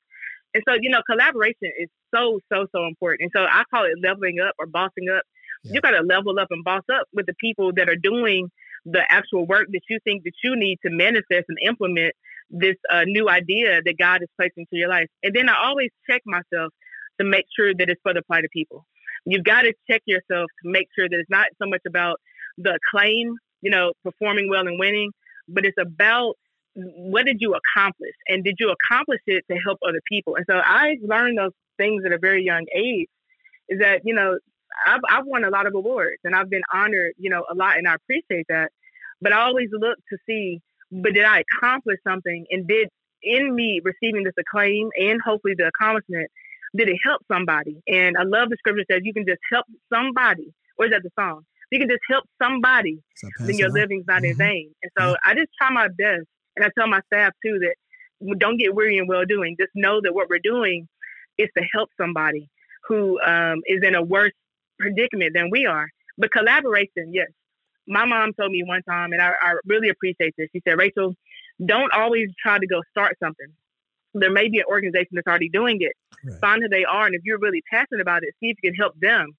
And 0.55 0.63
so, 0.69 0.75
you 0.81 0.91
know, 0.91 1.03
collaboration 1.09 1.71
is 1.79 1.89
so, 2.15 2.41
so, 2.53 2.67
so 2.75 2.87
important. 2.87 3.23
And 3.23 3.31
so 3.35 3.45
I 3.45 3.63
call 3.73 3.85
it 3.85 3.95
leveling 4.03 4.41
up 4.41 4.55
or 4.59 4.67
bossing 4.67 5.09
up. 5.15 5.23
Yeah. 5.63 5.75
You 5.75 5.81
got 5.81 5.91
to 5.93 6.03
level 6.03 6.39
up 6.39 6.49
and 6.51 6.65
boss 6.65 6.83
up 6.93 7.07
with 7.13 7.27
the 7.27 7.35
people 7.41 7.73
that 7.75 7.89
are 7.89 7.97
doing 7.97 8.51
the 8.85 9.03
actual 9.11 9.47
work 9.47 9.67
that 9.73 9.83
you 9.89 9.99
think 10.05 10.25
that 10.25 10.33
you 10.43 10.57
need 10.57 10.79
to 10.85 10.91
manifest 10.91 11.45
and 11.49 11.59
implement 11.67 12.15
this 12.51 12.77
uh, 12.91 13.05
new 13.05 13.29
idea 13.29 13.81
that 13.85 13.99
God 13.99 14.23
is 14.23 14.29
placing 14.37 14.67
into 14.71 14.77
your 14.77 14.89
life. 14.89 15.07
And 15.23 15.35
then 15.35 15.49
I 15.49 15.55
always 15.63 15.91
check 16.09 16.23
myself 16.25 16.73
to 17.21 17.25
make 17.25 17.45
sure 17.57 17.75
that 17.75 17.89
it's 17.89 18.01
for 18.03 18.15
the 18.15 18.23
plight 18.23 18.45
of 18.45 18.51
people. 18.51 18.87
You've 19.27 19.45
got 19.45 19.63
to 19.63 19.75
check 19.89 20.03
yourself 20.07 20.51
to 20.63 20.71
make 20.71 20.89
sure 20.99 21.09
that 21.09 21.17
it's 21.17 21.31
not 21.31 21.49
so 21.63 21.69
much 21.69 21.83
about 21.87 22.19
the 22.57 22.79
claim, 22.91 23.35
you 23.61 23.71
know, 23.71 23.93
performing 24.03 24.49
well 24.49 24.67
and 24.67 24.79
winning, 24.79 25.13
but 25.47 25.67
it's 25.67 25.77
about 25.79 26.37
what 26.75 27.27
did 27.27 27.39
you 27.41 27.55
accomplish 27.55 28.15
and 28.29 28.45
did 28.45 28.57
you 28.59 28.73
accomplish 28.73 29.21
it 29.27 29.45
to 29.51 29.57
help 29.57 29.79
other 29.87 30.01
people? 30.09 30.37
And 30.37 30.45
so 30.49 30.57
I 30.57 30.97
learned 31.03 31.39
those 31.39 31.53
things 31.79 32.05
at 32.05 32.13
a 32.13 32.19
very 32.19 32.45
young 32.45 32.67
age 32.75 33.09
is 33.69 33.81
that, 33.81 34.03
you 34.05 34.15
know, 34.15 34.39
I've, 34.87 35.01
I've 35.09 35.27
won 35.27 35.45
a 35.45 35.51
lot 35.51 35.67
of 35.67 35.75
awards 35.75 36.21
and 36.25 36.35
I've 36.35 36.51
been 36.51 36.63
honored, 36.73 37.13
you 37.19 37.31
know, 37.31 37.45
a 37.51 37.55
lot 37.55 37.77
and 37.77 37.89
I 37.89 37.95
appreciate 37.95 38.47
that. 38.49 38.71
But 39.21 39.33
I 39.33 39.43
always 39.43 39.69
look 39.73 39.99
to 40.11 40.19
see, 40.27 40.61
but 40.91 41.15
did 41.15 41.25
I 41.25 41.43
accomplish 41.57 41.99
something 42.07 42.47
and 42.51 42.67
did 42.67 42.89
in 43.23 43.55
me 43.55 43.81
receiving 43.85 44.25
this 44.25 44.33
acclaim 44.39 44.89
and 44.97 45.21
hopefully 45.21 45.55
the 45.57 45.67
accomplishment, 45.67 46.31
did 46.77 46.89
it 46.89 46.99
help 47.05 47.23
somebody? 47.31 47.83
And 47.87 48.17
I 48.17 48.23
love 48.23 48.49
the 48.49 48.57
scripture 48.59 48.85
says 48.91 49.01
you 49.03 49.13
can 49.13 49.27
just 49.27 49.41
help 49.51 49.67
somebody. 49.93 50.55
Or 50.79 50.87
is 50.87 50.93
that 50.93 51.03
the 51.03 51.11
song? 51.19 51.43
You 51.71 51.79
can 51.79 51.89
just 51.89 52.03
help 52.09 52.25
somebody, 52.43 53.01
then 53.39 53.57
your 53.57 53.71
living's 53.71 54.05
not 54.07 54.23
mm-hmm. 54.23 54.33
in 54.33 54.37
vain. 54.37 54.71
And 54.83 54.91
so. 54.99 55.17
I 55.25 55.35
just 55.35 55.51
try 55.57 55.71
my 55.71 55.89
best 55.89 56.27
and 56.61 56.67
I 56.67 56.81
tell 56.81 56.89
my 56.89 57.01
staff 57.13 57.33
too 57.45 57.59
that 57.61 57.75
don't 58.39 58.59
get 58.59 58.75
weary 58.75 58.99
in 58.99 59.07
well 59.07 59.25
doing. 59.25 59.57
Just 59.59 59.73
know 59.75 60.01
that 60.03 60.15
what 60.15 60.29
we're 60.29 60.39
doing 60.39 60.87
is 61.39 61.49
to 61.57 61.65
help 61.73 61.89
somebody 61.99 62.49
who 62.87 63.21
um, 63.23 63.61
is 63.67 63.83
in 63.83 63.95
a 63.95 64.03
worse 64.03 64.33
predicament 64.79 65.33
than 65.35 65.49
we 65.51 65.67
are. 65.67 65.89
But 66.19 66.31
collaboration, 66.31 67.13
yes. 67.13 67.29
My 67.87 68.05
mom 68.05 68.35
told 68.35 68.53
me 68.53 68.63
one 68.63 68.83
time, 68.83 69.13
and 69.13 69.23
I, 69.23 69.33
I 69.41 69.55
really 69.65 69.89
appreciate 69.89 70.35
this. 70.37 70.49
She 70.53 70.61
said, 70.67 70.79
Rachel, 70.79 71.15
don't 71.65 71.93
always 71.93 72.29
try 72.41 72.59
to 72.59 72.67
go 72.67 72.83
start 72.91 73.17
something. 73.23 73.47
There 74.13 74.31
may 74.31 74.49
be 74.49 74.59
an 74.59 74.65
organization 74.69 75.11
that's 75.13 75.27
already 75.27 75.49
doing 75.49 75.79
it. 75.81 75.93
Right. 76.25 76.41
Find 76.41 76.63
who 76.63 76.69
they 76.69 76.85
are, 76.85 77.07
and 77.07 77.15
if 77.15 77.23
you're 77.25 77.39
really 77.39 77.63
passionate 77.71 78.03
about 78.03 78.23
it, 78.23 78.35
see 78.39 78.51
if 78.51 78.59
you 78.63 78.71
can 78.71 78.77
help 78.77 78.95
them 79.01 79.31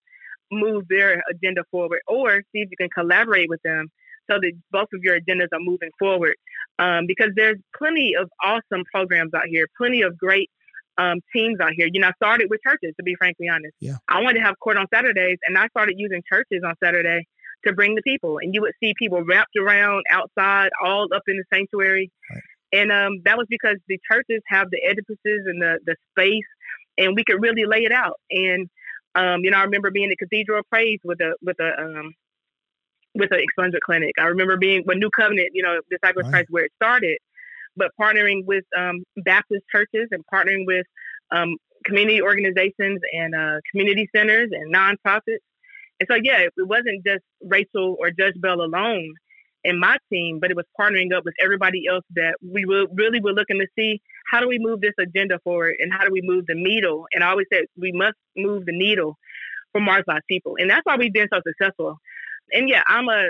move 0.51 0.87
their 0.89 1.23
agenda 1.29 1.63
forward, 1.69 2.01
or 2.07 2.41
see 2.51 2.61
if 2.61 2.69
you 2.71 2.77
can 2.77 2.89
collaborate 2.89 3.47
with 3.47 3.61
them 3.61 3.89
so 4.31 4.39
that 4.39 4.53
both 4.71 4.87
of 4.93 5.03
your 5.03 5.19
agendas 5.19 5.47
are 5.53 5.59
moving 5.59 5.89
forward. 5.99 6.35
Um, 6.79 7.05
because 7.05 7.29
there's 7.35 7.57
plenty 7.77 8.13
of 8.19 8.29
awesome 8.43 8.83
programs 8.91 9.33
out 9.33 9.45
here, 9.47 9.67
plenty 9.77 10.01
of 10.01 10.17
great 10.17 10.49
um, 10.97 11.19
teams 11.33 11.59
out 11.59 11.71
here. 11.75 11.87
You 11.91 11.99
know, 12.01 12.07
I 12.07 12.13
started 12.13 12.47
with 12.49 12.61
churches, 12.65 12.93
to 12.97 13.03
be 13.03 13.15
frankly 13.15 13.49
honest. 13.49 13.73
Yeah. 13.79 13.97
I 14.07 14.21
wanted 14.21 14.39
to 14.39 14.45
have 14.45 14.57
court 14.59 14.77
on 14.77 14.87
Saturdays, 14.93 15.37
and 15.47 15.57
I 15.57 15.67
started 15.67 15.95
using 15.97 16.21
churches 16.31 16.61
on 16.65 16.73
Saturday 16.83 17.27
to 17.65 17.73
bring 17.73 17.95
the 17.95 18.01
people. 18.01 18.39
And 18.39 18.53
you 18.53 18.61
would 18.61 18.73
see 18.81 18.93
people 18.97 19.23
wrapped 19.23 19.55
around 19.57 20.03
outside, 20.09 20.69
all 20.83 21.07
up 21.13 21.23
in 21.27 21.37
the 21.37 21.43
sanctuary. 21.53 22.11
Right. 22.29 22.41
And 22.73 22.91
um, 22.91 23.21
that 23.25 23.37
was 23.37 23.47
because 23.49 23.77
the 23.87 23.99
churches 24.09 24.41
have 24.47 24.69
the 24.71 24.81
edifices 24.83 25.45
and 25.45 25.61
the, 25.61 25.79
the 25.85 25.95
space, 26.11 26.45
and 26.97 27.15
we 27.15 27.23
could 27.23 27.41
really 27.41 27.65
lay 27.65 27.83
it 27.83 27.91
out. 27.91 28.19
And 28.31 28.69
um, 29.13 29.41
you 29.43 29.51
know, 29.51 29.57
I 29.57 29.63
remember 29.63 29.91
being 29.91 30.09
at 30.09 30.17
Cathedral 30.17 30.59
of 30.59 30.69
Praise 30.69 30.99
with 31.03 31.19
a 31.19 31.35
with 31.41 31.59
a 31.59 31.81
um, 31.81 32.13
with 33.15 33.31
an 33.31 33.39
expungement 33.39 33.81
clinic. 33.85 34.13
I 34.19 34.25
remember 34.25 34.57
being 34.57 34.83
with 34.85 34.97
New 34.97 35.09
Covenant, 35.09 35.49
you 35.53 35.63
know, 35.63 35.79
Disciples 35.89 36.23
right. 36.25 36.31
Christ, 36.31 36.47
where 36.49 36.65
it 36.65 36.71
started, 36.75 37.17
but 37.75 37.91
partnering 37.99 38.45
with 38.45 38.63
um, 38.77 39.03
Baptist 39.17 39.63
churches 39.71 40.07
and 40.11 40.23
partnering 40.33 40.65
with 40.65 40.85
um, 41.31 41.55
community 41.85 42.21
organizations 42.21 42.99
and 43.13 43.35
uh, 43.35 43.57
community 43.71 44.09
centers 44.15 44.49
and 44.51 44.73
nonprofits. 44.73 45.43
And 45.99 46.07
so, 46.09 46.15
yeah, 46.21 46.39
it 46.39 46.53
wasn't 46.57 47.05
just 47.05 47.23
Rachel 47.43 47.95
or 47.99 48.11
Judge 48.11 48.33
Bell 48.39 48.61
alone 48.61 49.13
in 49.63 49.79
my 49.79 49.97
team, 50.11 50.39
but 50.39 50.49
it 50.49 50.57
was 50.57 50.65
partnering 50.79 51.13
up 51.15 51.23
with 51.23 51.35
everybody 51.41 51.85
else 51.87 52.03
that 52.15 52.35
we 52.41 52.65
will, 52.65 52.87
really 52.93 53.21
were 53.21 53.33
looking 53.33 53.59
to 53.59 53.67
see 53.77 54.01
how 54.31 54.39
do 54.39 54.47
we 54.47 54.57
move 54.59 54.81
this 54.81 54.93
agenda 54.99 55.37
forward 55.43 55.75
and 55.79 55.93
how 55.93 56.03
do 56.03 56.11
we 56.11 56.21
move 56.23 56.45
the 56.47 56.55
needle. 56.55 57.05
And 57.13 57.23
I 57.23 57.29
always 57.29 57.45
said 57.53 57.65
we 57.77 57.91
must 57.91 58.15
move 58.35 58.65
the 58.65 58.71
needle 58.71 59.17
for 59.71 59.81
marginalized 59.81 60.25
people. 60.27 60.55
And 60.57 60.69
that's 60.69 60.81
why 60.83 60.95
we've 60.95 61.13
been 61.13 61.27
so 61.31 61.41
successful 61.45 61.97
and 62.51 62.69
yeah, 62.69 62.83
I'm 62.87 63.07
a 63.09 63.29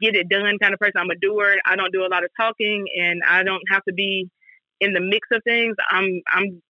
get 0.00 0.14
it 0.16 0.28
done 0.28 0.58
kind 0.58 0.74
of 0.74 0.80
person. 0.80 0.94
I'm 0.96 1.10
a 1.10 1.16
doer. 1.16 1.56
I 1.64 1.76
don't 1.76 1.92
do 1.92 2.04
a 2.04 2.08
lot 2.08 2.24
of 2.24 2.30
talking, 2.38 2.86
and 2.98 3.22
I 3.26 3.42
don't 3.42 3.62
have 3.70 3.84
to 3.84 3.94
be 3.94 4.30
in 4.80 4.92
the 4.92 5.00
mix 5.00 5.28
of 5.32 5.42
things. 5.44 5.76
I'm 5.90 6.20
I'm 6.28 6.62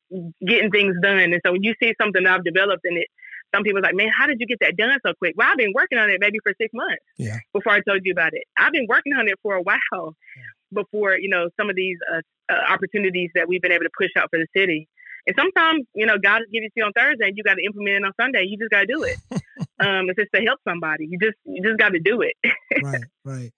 getting 0.46 0.70
things 0.70 0.96
done. 1.02 1.18
And 1.18 1.40
so 1.44 1.52
when 1.52 1.62
you 1.62 1.74
see 1.82 1.94
something 2.00 2.26
I've 2.26 2.44
developed 2.44 2.82
in 2.84 2.96
it, 2.96 3.06
some 3.54 3.62
people 3.62 3.78
are 3.78 3.82
like, 3.82 3.94
man, 3.94 4.10
how 4.16 4.26
did 4.26 4.38
you 4.40 4.46
get 4.46 4.58
that 4.60 4.76
done 4.76 4.98
so 5.04 5.12
quick? 5.18 5.34
Well, 5.36 5.48
I've 5.50 5.56
been 5.56 5.72
working 5.74 5.98
on 5.98 6.10
it 6.10 6.18
maybe 6.20 6.38
for 6.42 6.52
six 6.60 6.70
months 6.74 7.02
yeah. 7.16 7.36
before 7.52 7.72
I 7.72 7.80
told 7.80 8.02
you 8.04 8.12
about 8.12 8.34
it. 8.34 8.44
I've 8.58 8.72
been 8.72 8.86
working 8.88 9.14
on 9.14 9.28
it 9.28 9.38
for 9.42 9.54
a 9.54 9.62
while 9.62 9.78
yeah. 9.92 10.42
before, 10.72 11.18
you 11.18 11.28
know, 11.28 11.48
some 11.58 11.70
of 11.70 11.76
these 11.76 11.96
uh, 12.12 12.20
uh, 12.52 12.72
opportunities 12.72 13.30
that 13.34 13.48
we've 13.48 13.62
been 13.62 13.72
able 13.72 13.84
to 13.84 13.90
push 13.96 14.10
out 14.18 14.28
for 14.30 14.38
the 14.38 14.46
city. 14.54 14.88
And 15.26 15.34
sometimes, 15.38 15.84
you 15.94 16.06
know, 16.06 16.18
God 16.18 16.42
gives 16.52 16.66
you 16.74 16.84
on 16.84 16.92
Thursday 16.92 17.28
and 17.28 17.36
you 17.36 17.42
got 17.42 17.54
to 17.54 17.64
implement 17.64 17.96
it 17.96 18.04
on 18.04 18.12
Sunday. 18.20 18.44
You 18.46 18.58
just 18.58 18.70
got 18.70 18.80
to 18.80 18.86
do 18.86 19.02
it. 19.02 19.16
um, 19.80 20.10
if 20.10 20.18
it's 20.18 20.30
to 20.34 20.42
help 20.42 20.60
somebody, 20.66 21.06
you 21.08 21.18
just 21.18 21.36
you 21.44 21.62
just 21.62 21.78
got 21.78 21.90
to 21.90 22.00
do 22.00 22.22
it. 22.22 22.34
right, 22.82 23.02
right. 23.24 23.52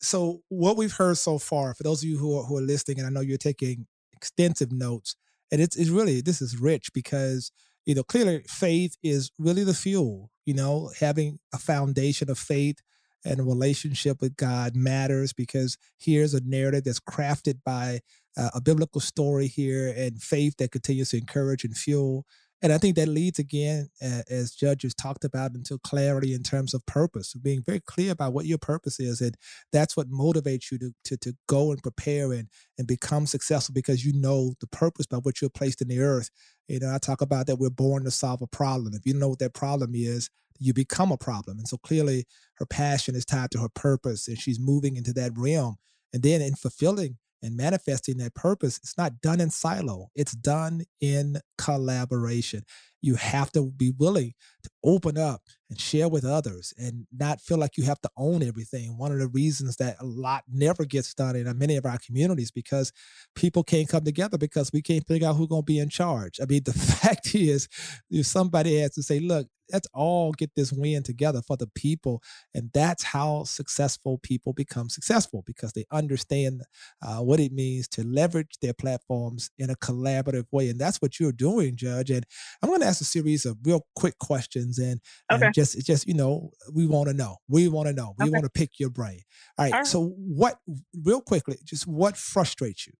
So 0.00 0.42
what 0.48 0.76
we've 0.76 0.92
heard 0.92 1.18
so 1.18 1.38
far, 1.38 1.74
for 1.74 1.82
those 1.82 2.02
of 2.02 2.08
you 2.08 2.18
who 2.18 2.38
are, 2.38 2.44
who 2.44 2.58
are 2.58 2.62
listening, 2.62 2.98
and 2.98 3.06
I 3.06 3.10
know 3.10 3.20
you're 3.20 3.38
taking 3.38 3.86
extensive 4.12 4.72
notes, 4.72 5.16
and 5.50 5.60
it's, 5.60 5.76
it's 5.76 5.90
really 5.90 6.20
this 6.20 6.42
is 6.42 6.60
rich 6.60 6.92
because 6.92 7.50
you 7.84 7.94
know 7.94 8.02
clearly 8.02 8.44
faith 8.48 8.96
is 9.02 9.30
really 9.38 9.64
the 9.64 9.74
fuel. 9.74 10.30
You 10.44 10.54
know, 10.54 10.90
having 11.00 11.38
a 11.52 11.58
foundation 11.58 12.30
of 12.30 12.38
faith 12.38 12.76
and 13.24 13.40
a 13.40 13.44
relationship 13.44 14.20
with 14.20 14.36
God 14.36 14.76
matters 14.76 15.32
because 15.32 15.76
here's 15.98 16.34
a 16.34 16.40
narrative 16.44 16.84
that's 16.84 17.00
crafted 17.00 17.58
by 17.64 18.00
uh, 18.36 18.50
a 18.54 18.60
biblical 18.60 19.00
story 19.00 19.48
here 19.48 19.92
and 19.96 20.22
faith 20.22 20.56
that 20.58 20.70
continues 20.70 21.10
to 21.10 21.18
encourage 21.18 21.64
and 21.64 21.76
fuel. 21.76 22.24
And 22.62 22.72
I 22.72 22.78
think 22.78 22.96
that 22.96 23.08
leads 23.08 23.38
again, 23.38 23.90
uh, 24.02 24.22
as 24.30 24.52
judges 24.52 24.94
talked 24.94 25.24
about, 25.24 25.54
into 25.54 25.78
clarity 25.78 26.32
in 26.32 26.42
terms 26.42 26.72
of 26.72 26.84
purpose, 26.86 27.34
being 27.34 27.62
very 27.62 27.80
clear 27.80 28.12
about 28.12 28.32
what 28.32 28.46
your 28.46 28.58
purpose 28.58 28.98
is. 28.98 29.20
And 29.20 29.36
that's 29.72 29.96
what 29.96 30.10
motivates 30.10 30.70
you 30.72 30.78
to, 30.78 30.92
to, 31.04 31.16
to 31.18 31.34
go 31.48 31.70
and 31.70 31.82
prepare 31.82 32.32
and, 32.32 32.48
and 32.78 32.86
become 32.86 33.26
successful 33.26 33.74
because 33.74 34.04
you 34.04 34.12
know 34.14 34.54
the 34.60 34.66
purpose 34.68 35.06
by 35.06 35.18
which 35.18 35.42
you're 35.42 35.50
placed 35.50 35.82
in 35.82 35.88
the 35.88 36.00
earth. 36.00 36.30
You 36.66 36.80
know, 36.80 36.94
I 36.94 36.98
talk 36.98 37.20
about 37.20 37.46
that 37.46 37.58
we're 37.58 37.68
born 37.68 38.04
to 38.04 38.10
solve 38.10 38.40
a 38.40 38.46
problem. 38.46 38.94
If 38.94 39.04
you 39.04 39.12
know 39.12 39.28
what 39.28 39.38
that 39.40 39.54
problem 39.54 39.92
is, 39.94 40.30
you 40.58 40.72
become 40.72 41.12
a 41.12 41.18
problem. 41.18 41.58
And 41.58 41.68
so 41.68 41.76
clearly 41.76 42.24
her 42.54 42.66
passion 42.66 43.14
is 43.14 43.26
tied 43.26 43.50
to 43.50 43.58
her 43.58 43.68
purpose 43.68 44.28
and 44.28 44.38
she's 44.38 44.58
moving 44.58 44.96
into 44.96 45.12
that 45.12 45.32
realm. 45.36 45.76
And 46.14 46.22
then 46.22 46.40
in 46.40 46.54
fulfilling 46.54 47.18
and 47.42 47.56
manifesting 47.56 48.18
that 48.18 48.34
purpose, 48.34 48.78
it's 48.78 48.96
not 48.98 49.20
done 49.20 49.40
in 49.40 49.50
silo. 49.50 50.08
It's 50.14 50.32
done 50.32 50.82
in 51.00 51.38
collaboration. 51.58 52.64
You 53.02 53.16
have 53.16 53.52
to 53.52 53.70
be 53.70 53.92
willing 53.96 54.34
to 54.62 54.70
open 54.84 55.18
up 55.18 55.42
and 55.68 55.80
share 55.80 56.08
with 56.08 56.24
others 56.24 56.72
and 56.78 57.06
not 57.16 57.40
feel 57.40 57.58
like 57.58 57.76
you 57.76 57.84
have 57.84 58.00
to 58.00 58.10
own 58.16 58.42
everything. 58.42 58.96
One 58.96 59.12
of 59.12 59.18
the 59.18 59.28
reasons 59.28 59.76
that 59.76 59.96
a 60.00 60.04
lot 60.04 60.44
never 60.48 60.84
gets 60.84 61.12
done 61.14 61.36
in 61.36 61.58
many 61.58 61.76
of 61.76 61.86
our 61.86 61.98
communities 61.98 62.50
because 62.50 62.92
people 63.34 63.64
can't 63.64 63.88
come 63.88 64.04
together 64.04 64.38
because 64.38 64.70
we 64.72 64.82
can't 64.82 65.06
figure 65.06 65.28
out 65.28 65.36
who's 65.36 65.48
going 65.48 65.62
to 65.62 65.66
be 65.66 65.78
in 65.78 65.88
charge. 65.88 66.38
I 66.40 66.46
mean, 66.46 66.62
the 66.64 66.72
fact 66.72 67.34
is, 67.34 67.68
if 68.10 68.26
somebody 68.26 68.80
has 68.80 68.94
to 68.94 69.02
say, 69.02 69.20
look, 69.20 69.48
let's 69.72 69.88
all 69.92 70.32
get 70.32 70.50
this 70.54 70.72
win 70.72 71.02
together 71.02 71.42
for 71.42 71.56
the 71.56 71.66
people. 71.66 72.22
And 72.54 72.70
that's 72.72 73.02
how 73.02 73.44
successful 73.44 74.18
people 74.22 74.52
become 74.52 74.88
successful 74.88 75.42
because 75.46 75.72
they 75.72 75.84
understand 75.90 76.62
uh, 77.02 77.18
what 77.18 77.40
it 77.40 77.52
means 77.52 77.88
to 77.88 78.04
leverage 78.04 78.58
their 78.62 78.74
platforms 78.74 79.50
in 79.58 79.70
a 79.70 79.76
collaborative 79.76 80.46
way. 80.52 80.68
And 80.68 80.78
that's 80.78 80.98
what 80.98 81.18
you're 81.18 81.32
doing, 81.32 81.76
Judge. 81.76 82.10
And 82.10 82.24
I'm 82.62 82.68
going 82.68 82.80
to 82.80 82.86
ask 82.86 82.95
a 83.00 83.04
series 83.04 83.44
of 83.44 83.56
real 83.64 83.86
quick 83.94 84.18
questions 84.18 84.78
and, 84.78 85.00
okay. 85.30 85.46
and 85.46 85.54
just, 85.54 85.84
just, 85.86 86.06
you 86.06 86.14
know, 86.14 86.50
we 86.72 86.86
want 86.86 87.08
to 87.08 87.14
know. 87.14 87.36
We 87.48 87.68
want 87.68 87.88
to 87.88 87.92
know. 87.92 88.14
We 88.18 88.24
okay. 88.24 88.30
want 88.30 88.44
to 88.44 88.50
pick 88.50 88.78
your 88.78 88.90
brain. 88.90 89.20
All 89.58 89.64
right, 89.64 89.72
all 89.72 89.78
right. 89.80 89.86
So, 89.86 90.14
what, 90.16 90.58
real 91.04 91.20
quickly, 91.20 91.58
just 91.64 91.86
what 91.86 92.16
frustrates 92.16 92.86
you? 92.86 92.92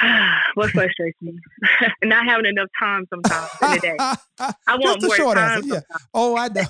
what 0.54 0.70
frustrates 0.72 1.18
me? 1.20 1.32
Not 2.04 2.26
having 2.26 2.46
enough 2.46 2.68
time 2.78 3.06
sometimes 3.10 3.50
in 3.62 3.70
the 3.70 3.80
day. 3.80 3.96
I 3.98 4.16
want 4.76 5.02
more 5.02 5.16
short 5.16 5.36
time. 5.36 5.58
Answer, 5.58 5.74
yeah. 5.74 5.98
Oh, 6.14 6.36
I 6.36 6.48
know. 6.48 6.62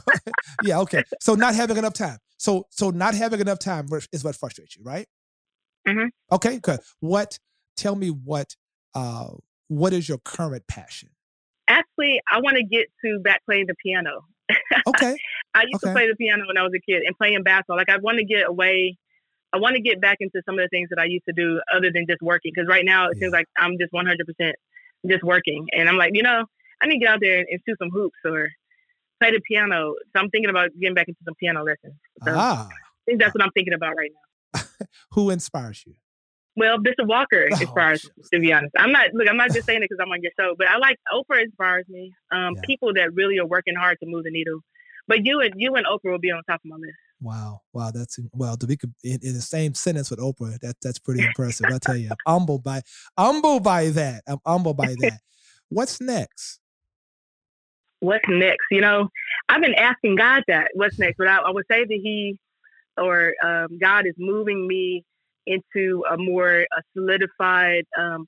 yeah. 0.62 0.80
Okay. 0.80 1.02
So 1.20 1.34
not 1.34 1.54
having 1.54 1.76
enough 1.76 1.94
time. 1.94 2.18
So 2.36 2.66
so 2.70 2.90
not 2.90 3.14
having 3.14 3.40
enough 3.40 3.58
time 3.58 3.88
is 4.12 4.24
what 4.24 4.36
frustrates 4.36 4.76
you, 4.76 4.82
right? 4.84 5.06
Mm-hmm. 5.86 6.08
Okay. 6.32 6.58
Good. 6.58 6.80
What? 7.00 7.38
Tell 7.76 7.94
me 7.94 8.08
what. 8.08 8.54
Uh, 8.94 9.28
what 9.68 9.92
is 9.92 10.08
your 10.08 10.18
current 10.18 10.66
passion? 10.66 11.10
Actually, 11.68 12.20
I 12.30 12.40
want 12.40 12.56
to 12.56 12.64
get 12.64 12.88
to 13.04 13.20
back 13.20 13.44
playing 13.44 13.66
the 13.66 13.74
piano. 13.82 14.22
Okay. 14.86 15.16
I 15.54 15.62
used 15.62 15.84
okay. 15.84 15.90
to 15.90 15.92
play 15.92 16.08
the 16.08 16.16
piano 16.16 16.44
when 16.46 16.56
I 16.56 16.62
was 16.62 16.72
a 16.74 16.80
kid 16.80 17.02
and 17.04 17.16
playing 17.16 17.42
basketball. 17.42 17.76
Like 17.76 17.90
I 17.90 17.98
want 17.98 18.18
to 18.18 18.24
get 18.24 18.48
away 18.48 18.96
I 19.52 19.58
want 19.58 19.76
to 19.76 19.82
get 19.82 20.00
back 20.00 20.18
into 20.20 20.42
some 20.44 20.58
of 20.58 20.62
the 20.62 20.68
things 20.68 20.90
that 20.90 20.98
I 20.98 21.04
used 21.04 21.24
to 21.26 21.32
do 21.32 21.60
other 21.74 21.90
than 21.92 22.06
just 22.08 22.20
working. 22.20 22.52
Because 22.54 22.68
right 22.68 22.84
now 22.84 23.06
it 23.08 23.16
yeah. 23.16 23.20
seems 23.20 23.32
like 23.32 23.46
I'm 23.56 23.78
just 23.78 23.92
100% 23.92 24.52
just 25.08 25.24
working. 25.24 25.66
And 25.72 25.88
I'm 25.88 25.96
like, 25.96 26.12
you 26.14 26.22
know, 26.22 26.44
I 26.82 26.86
need 26.86 26.94
to 26.94 27.00
get 27.00 27.08
out 27.08 27.20
there 27.20 27.38
and, 27.38 27.46
and 27.50 27.60
shoot 27.66 27.78
some 27.78 27.90
hoops 27.90 28.18
or 28.24 28.50
play 29.20 29.32
the 29.32 29.40
piano. 29.40 29.94
So 30.12 30.20
I'm 30.20 30.28
thinking 30.30 30.50
about 30.50 30.70
getting 30.78 30.94
back 30.94 31.08
into 31.08 31.20
some 31.24 31.34
piano 31.40 31.62
lessons. 31.62 31.94
So 32.24 32.32
ah. 32.36 32.68
I 32.68 32.70
think 33.06 33.20
that's 33.20 33.34
what 33.34 33.42
I'm 33.42 33.50
thinking 33.52 33.74
about 33.74 33.94
right 33.96 34.10
now. 34.54 34.60
Who 35.12 35.30
inspires 35.30 35.84
you? 35.86 35.94
Well, 36.58 36.78
Bishop 36.78 37.06
Walker 37.06 37.46
oh, 37.52 37.56
inspires 37.56 38.04
me, 38.04 38.24
to 38.32 38.40
be 38.40 38.52
honest. 38.52 38.74
I'm 38.76 38.90
not 38.90 39.14
look. 39.14 39.28
I'm 39.28 39.36
not 39.36 39.52
just 39.52 39.64
saying 39.64 39.78
it 39.78 39.88
because 39.88 40.02
I'm 40.02 40.10
on 40.10 40.20
your 40.22 40.32
show, 40.38 40.56
but 40.58 40.66
I 40.66 40.78
like 40.78 40.98
Oprah 41.12 41.44
inspires 41.44 41.86
me. 41.88 42.12
Um, 42.32 42.54
yeah. 42.56 42.62
People 42.66 42.92
that 42.94 43.14
really 43.14 43.38
are 43.38 43.46
working 43.46 43.76
hard 43.76 43.98
to 44.00 44.06
move 44.06 44.24
the 44.24 44.32
needle. 44.32 44.60
But 45.06 45.24
you 45.24 45.40
and 45.40 45.54
you 45.56 45.76
and 45.76 45.86
Oprah 45.86 46.10
will 46.10 46.18
be 46.18 46.32
on 46.32 46.42
top 46.50 46.60
of 46.64 46.68
my 46.68 46.76
list. 46.76 46.96
Wow, 47.20 47.60
wow, 47.72 47.92
that's 47.92 48.18
well 48.32 48.56
to 48.56 48.66
be 48.66 48.76
in, 49.04 49.20
in, 49.22 49.34
the 49.34 49.40
same 49.40 49.74
sentence 49.74 50.10
with 50.10 50.18
Oprah. 50.18 50.58
That 50.58 50.76
that's 50.82 50.98
pretty 50.98 51.24
impressive. 51.24 51.66
I 51.72 51.78
tell 51.78 51.96
you, 51.96 52.10
I'm 52.10 52.16
humbled 52.26 52.64
by 52.64 52.82
humbled 53.16 53.62
by 53.62 53.90
that. 53.90 54.24
I'm 54.26 54.38
humbled 54.44 54.76
by 54.76 54.94
that. 54.98 55.20
What's 55.68 56.00
next? 56.00 56.58
What's 58.00 58.28
next? 58.28 58.66
You 58.72 58.80
know, 58.80 59.10
I've 59.48 59.62
been 59.62 59.74
asking 59.74 60.16
God 60.16 60.42
that. 60.48 60.70
What's 60.74 60.98
next? 60.98 61.18
But 61.18 61.28
I, 61.28 61.36
I 61.38 61.50
would 61.50 61.66
say 61.70 61.84
that 61.84 62.00
He 62.02 62.40
or 62.96 63.34
um, 63.44 63.78
God 63.80 64.06
is 64.06 64.14
moving 64.18 64.66
me 64.66 65.04
into 65.48 66.04
a 66.10 66.16
more 66.16 66.60
a 66.60 66.82
solidified 66.96 67.84
um, 67.98 68.26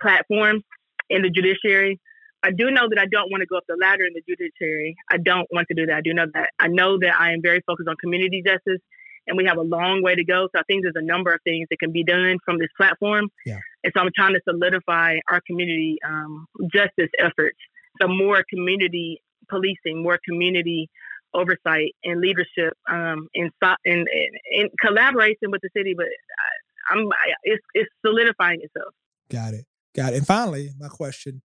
platform 0.00 0.62
in 1.08 1.22
the 1.22 1.30
judiciary. 1.30 2.00
I 2.42 2.50
do 2.50 2.70
know 2.70 2.88
that 2.88 2.98
I 2.98 3.06
don't 3.06 3.30
want 3.30 3.40
to 3.40 3.46
go 3.46 3.56
up 3.56 3.64
the 3.68 3.76
ladder 3.80 4.04
in 4.04 4.12
the 4.14 4.22
judiciary. 4.28 4.94
I 5.10 5.16
don't 5.18 5.48
want 5.50 5.66
to 5.68 5.74
do 5.74 5.86
that. 5.86 5.96
I 5.96 6.00
do 6.00 6.14
know 6.14 6.26
that. 6.34 6.50
I 6.60 6.68
know 6.68 6.98
that 6.98 7.14
I 7.18 7.32
am 7.32 7.42
very 7.42 7.60
focused 7.66 7.88
on 7.88 7.96
community 7.96 8.42
justice 8.46 8.80
and 9.28 9.36
we 9.36 9.44
have 9.44 9.58
a 9.58 9.62
long 9.62 10.02
way 10.02 10.14
to 10.14 10.24
go. 10.24 10.48
So 10.52 10.60
I 10.60 10.62
think 10.66 10.82
there's 10.82 10.94
a 10.96 11.04
number 11.04 11.32
of 11.32 11.40
things 11.42 11.68
that 11.70 11.78
can 11.78 11.92
be 11.92 12.02
done 12.02 12.38
from 12.44 12.58
this 12.58 12.68
platform. 12.76 13.28
Yeah. 13.44 13.58
And 13.84 13.92
so 13.94 14.02
I'm 14.02 14.10
trying 14.16 14.34
to 14.34 14.40
solidify 14.48 15.16
our 15.30 15.40
community 15.46 15.98
um, 16.06 16.46
justice 16.72 17.10
efforts. 17.18 17.58
So 18.00 18.08
more 18.08 18.44
community 18.48 19.22
policing, 19.48 20.02
more 20.02 20.18
community 20.26 20.88
oversight 21.34 21.94
and 22.04 22.20
leadership 22.20 22.74
um, 22.88 23.28
in, 23.34 23.50
in, 23.84 24.06
in, 24.50 24.68
collaboration 24.80 25.50
with 25.50 25.60
the 25.62 25.70
city. 25.76 25.94
But 25.96 26.06
I, 26.06 26.94
I'm, 26.94 27.08
I, 27.08 27.32
it's, 27.44 27.64
it's 27.74 27.90
solidifying 28.04 28.60
itself. 28.62 28.94
Got 29.30 29.54
it. 29.54 29.66
Got 29.94 30.12
it. 30.12 30.18
And 30.18 30.26
finally, 30.26 30.70
my 30.78 30.88
question 30.88 31.42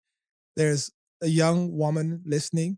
there's 0.56 0.92
a 1.22 1.28
young 1.28 1.76
woman 1.76 2.22
listening, 2.26 2.78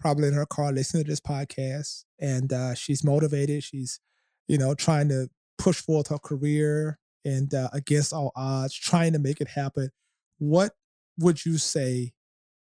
probably 0.00 0.28
in 0.28 0.34
her 0.34 0.46
car, 0.46 0.72
listening 0.72 1.04
to 1.04 1.10
this 1.10 1.20
podcast, 1.20 2.04
and 2.20 2.52
uh, 2.52 2.74
she's 2.74 3.04
motivated. 3.04 3.62
She's, 3.62 4.00
you 4.48 4.58
know, 4.58 4.74
trying 4.74 5.08
to 5.10 5.28
push 5.58 5.80
forth 5.80 6.08
her 6.08 6.18
career 6.18 6.98
and 7.24 7.54
uh, 7.54 7.68
against 7.72 8.12
all 8.12 8.32
odds, 8.34 8.74
trying 8.74 9.12
to 9.12 9.18
make 9.18 9.40
it 9.40 9.48
happen. 9.48 9.90
What 10.38 10.72
would 11.18 11.44
you 11.44 11.58
say 11.58 12.12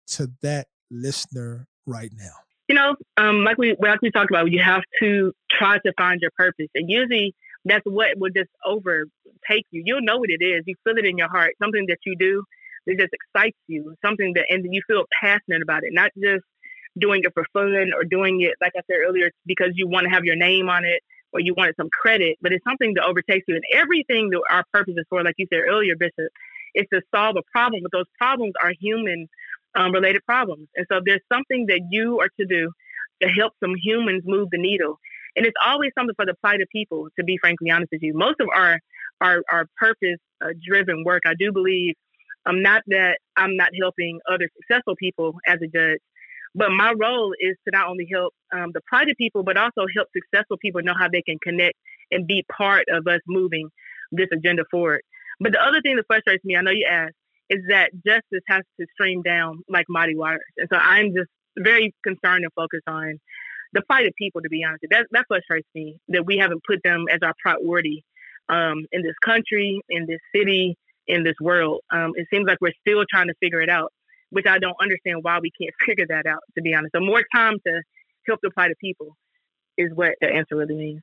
to 0.08 0.30
that 0.42 0.68
listener 0.90 1.66
right 1.84 2.12
now? 2.16 2.45
You 2.68 2.74
know, 2.74 2.96
um, 3.16 3.44
like 3.44 3.58
we 3.58 3.76
like 3.78 4.02
we 4.02 4.10
talked 4.10 4.30
about, 4.30 4.50
you 4.50 4.60
have 4.60 4.82
to 5.00 5.32
try 5.50 5.78
to 5.78 5.92
find 5.96 6.20
your 6.20 6.32
purpose, 6.36 6.68
and 6.74 6.90
usually 6.90 7.34
that's 7.64 7.84
what 7.84 8.18
will 8.18 8.30
just 8.30 8.50
overtake 8.64 9.66
you. 9.70 9.82
You'll 9.84 10.02
know 10.02 10.18
what 10.18 10.30
it 10.30 10.42
is. 10.44 10.62
You 10.66 10.74
feel 10.84 10.96
it 10.98 11.04
in 11.04 11.18
your 11.18 11.28
heart, 11.28 11.54
something 11.62 11.86
that 11.88 11.98
you 12.04 12.16
do 12.16 12.42
that 12.86 12.98
just 12.98 13.12
excites 13.12 13.58
you, 13.66 13.94
something 14.04 14.32
that, 14.34 14.46
and 14.48 14.64
you 14.72 14.82
feel 14.86 15.04
passionate 15.20 15.62
about 15.62 15.82
it, 15.82 15.90
not 15.92 16.10
just 16.20 16.44
doing 16.98 17.22
it 17.24 17.32
for 17.34 17.44
fun 17.52 17.90
or 17.94 18.04
doing 18.04 18.40
it, 18.40 18.54
like 18.60 18.72
I 18.76 18.80
said 18.90 18.98
earlier, 19.06 19.30
because 19.44 19.72
you 19.74 19.88
want 19.88 20.04
to 20.04 20.10
have 20.10 20.24
your 20.24 20.36
name 20.36 20.68
on 20.68 20.84
it 20.84 21.02
or 21.32 21.40
you 21.40 21.54
wanted 21.56 21.74
some 21.76 21.90
credit, 21.90 22.36
but 22.40 22.52
it's 22.52 22.64
something 22.64 22.94
that 22.94 23.04
overtakes 23.04 23.44
you. 23.48 23.56
And 23.56 23.64
everything 23.74 24.30
that 24.30 24.40
our 24.50 24.64
purpose 24.72 24.94
is 24.96 25.04
for, 25.10 25.22
like 25.22 25.34
you 25.36 25.46
said 25.52 25.60
earlier, 25.68 25.96
Bishop, 25.96 26.30
is 26.74 26.86
to 26.92 27.02
solve 27.14 27.36
a 27.36 27.42
problem, 27.52 27.82
but 27.82 27.92
those 27.92 28.06
problems 28.18 28.54
are 28.62 28.72
human 28.80 29.28
um, 29.76 29.92
related 29.92 30.24
problems. 30.24 30.68
And 30.76 30.86
so 30.90 31.00
there's 31.04 31.20
something 31.32 31.66
that 31.68 31.80
you 31.90 32.20
are 32.20 32.30
to 32.40 32.46
do 32.46 32.70
to 33.22 33.28
help 33.28 33.52
some 33.62 33.74
humans 33.82 34.22
move 34.26 34.48
the 34.50 34.58
needle. 34.58 34.98
And 35.36 35.44
it's 35.44 35.56
always 35.64 35.90
something 35.96 36.14
for 36.16 36.26
the 36.26 36.34
plight 36.40 36.60
of 36.60 36.68
people, 36.72 37.08
to 37.18 37.24
be 37.24 37.38
frankly 37.38 37.70
honest 37.70 37.90
with 37.92 38.02
you. 38.02 38.14
Most 38.14 38.40
of 38.40 38.48
our 38.54 38.78
our, 39.20 39.42
our 39.50 39.66
purpose 39.78 40.18
uh, 40.44 40.48
driven 40.66 41.02
work, 41.04 41.22
I 41.26 41.32
do 41.38 41.50
believe, 41.50 41.94
um, 42.44 42.62
not 42.62 42.82
that 42.88 43.18
I'm 43.36 43.56
not 43.56 43.70
helping 43.80 44.20
other 44.30 44.48
successful 44.60 44.94
people 44.96 45.34
as 45.46 45.58
a 45.62 45.66
judge, 45.66 46.00
but 46.54 46.70
my 46.70 46.92
role 46.92 47.32
is 47.40 47.56
to 47.64 47.70
not 47.72 47.88
only 47.88 48.06
help 48.12 48.34
um, 48.54 48.70
the 48.72 48.80
private 48.86 49.16
people, 49.16 49.42
but 49.42 49.56
also 49.56 49.86
help 49.94 50.08
successful 50.14 50.58
people 50.58 50.82
know 50.82 50.94
how 50.98 51.08
they 51.08 51.22
can 51.22 51.38
connect 51.42 51.74
and 52.10 52.26
be 52.26 52.44
part 52.54 52.84
of 52.90 53.06
us 53.06 53.20
moving 53.26 53.68
this 54.12 54.28
agenda 54.32 54.64
forward. 54.70 55.00
But 55.40 55.52
the 55.52 55.60
other 55.60 55.80
thing 55.82 55.96
that 55.96 56.04
frustrates 56.06 56.44
me, 56.44 56.56
I 56.56 56.62
know 56.62 56.70
you 56.70 56.86
asked, 56.90 57.14
is 57.48 57.60
that 57.68 57.90
justice 58.06 58.42
has 58.48 58.62
to 58.80 58.86
stream 58.94 59.22
down 59.22 59.62
like 59.68 59.86
mighty 59.88 60.16
waters. 60.16 60.40
And 60.56 60.68
so 60.72 60.78
I'm 60.78 61.14
just 61.14 61.30
very 61.58 61.94
concerned 62.02 62.44
and 62.44 62.52
focused 62.54 62.86
on 62.86 63.18
the 63.72 63.82
plight 63.82 64.06
of 64.06 64.12
people, 64.18 64.40
to 64.42 64.48
be 64.48 64.64
honest. 64.64 64.84
That, 64.90 65.06
that 65.12 65.26
frustrates 65.28 65.68
me 65.74 65.98
that 66.08 66.26
we 66.26 66.38
haven't 66.38 66.62
put 66.66 66.80
them 66.82 67.06
as 67.12 67.20
our 67.22 67.34
priority 67.40 68.04
um, 68.48 68.86
in 68.92 69.02
this 69.02 69.14
country, 69.24 69.80
in 69.88 70.06
this 70.06 70.20
city, 70.34 70.76
in 71.06 71.24
this 71.24 71.34
world. 71.40 71.80
Um, 71.90 72.12
it 72.16 72.26
seems 72.32 72.46
like 72.46 72.58
we're 72.60 72.72
still 72.86 73.04
trying 73.10 73.28
to 73.28 73.34
figure 73.40 73.60
it 73.60 73.68
out, 73.68 73.92
which 74.30 74.46
I 74.46 74.58
don't 74.58 74.76
understand 74.80 75.18
why 75.22 75.38
we 75.40 75.50
can't 75.60 75.74
figure 75.86 76.06
that 76.08 76.26
out, 76.26 76.40
to 76.56 76.62
be 76.62 76.74
honest. 76.74 76.92
So 76.94 77.00
more 77.00 77.22
time 77.34 77.56
to 77.66 77.82
help 78.26 78.40
the 78.42 78.50
plight 78.50 78.70
of 78.70 78.76
people 78.78 79.16
is 79.78 79.90
what 79.94 80.14
the 80.20 80.28
answer 80.28 80.56
really 80.56 80.74
means. 80.74 81.02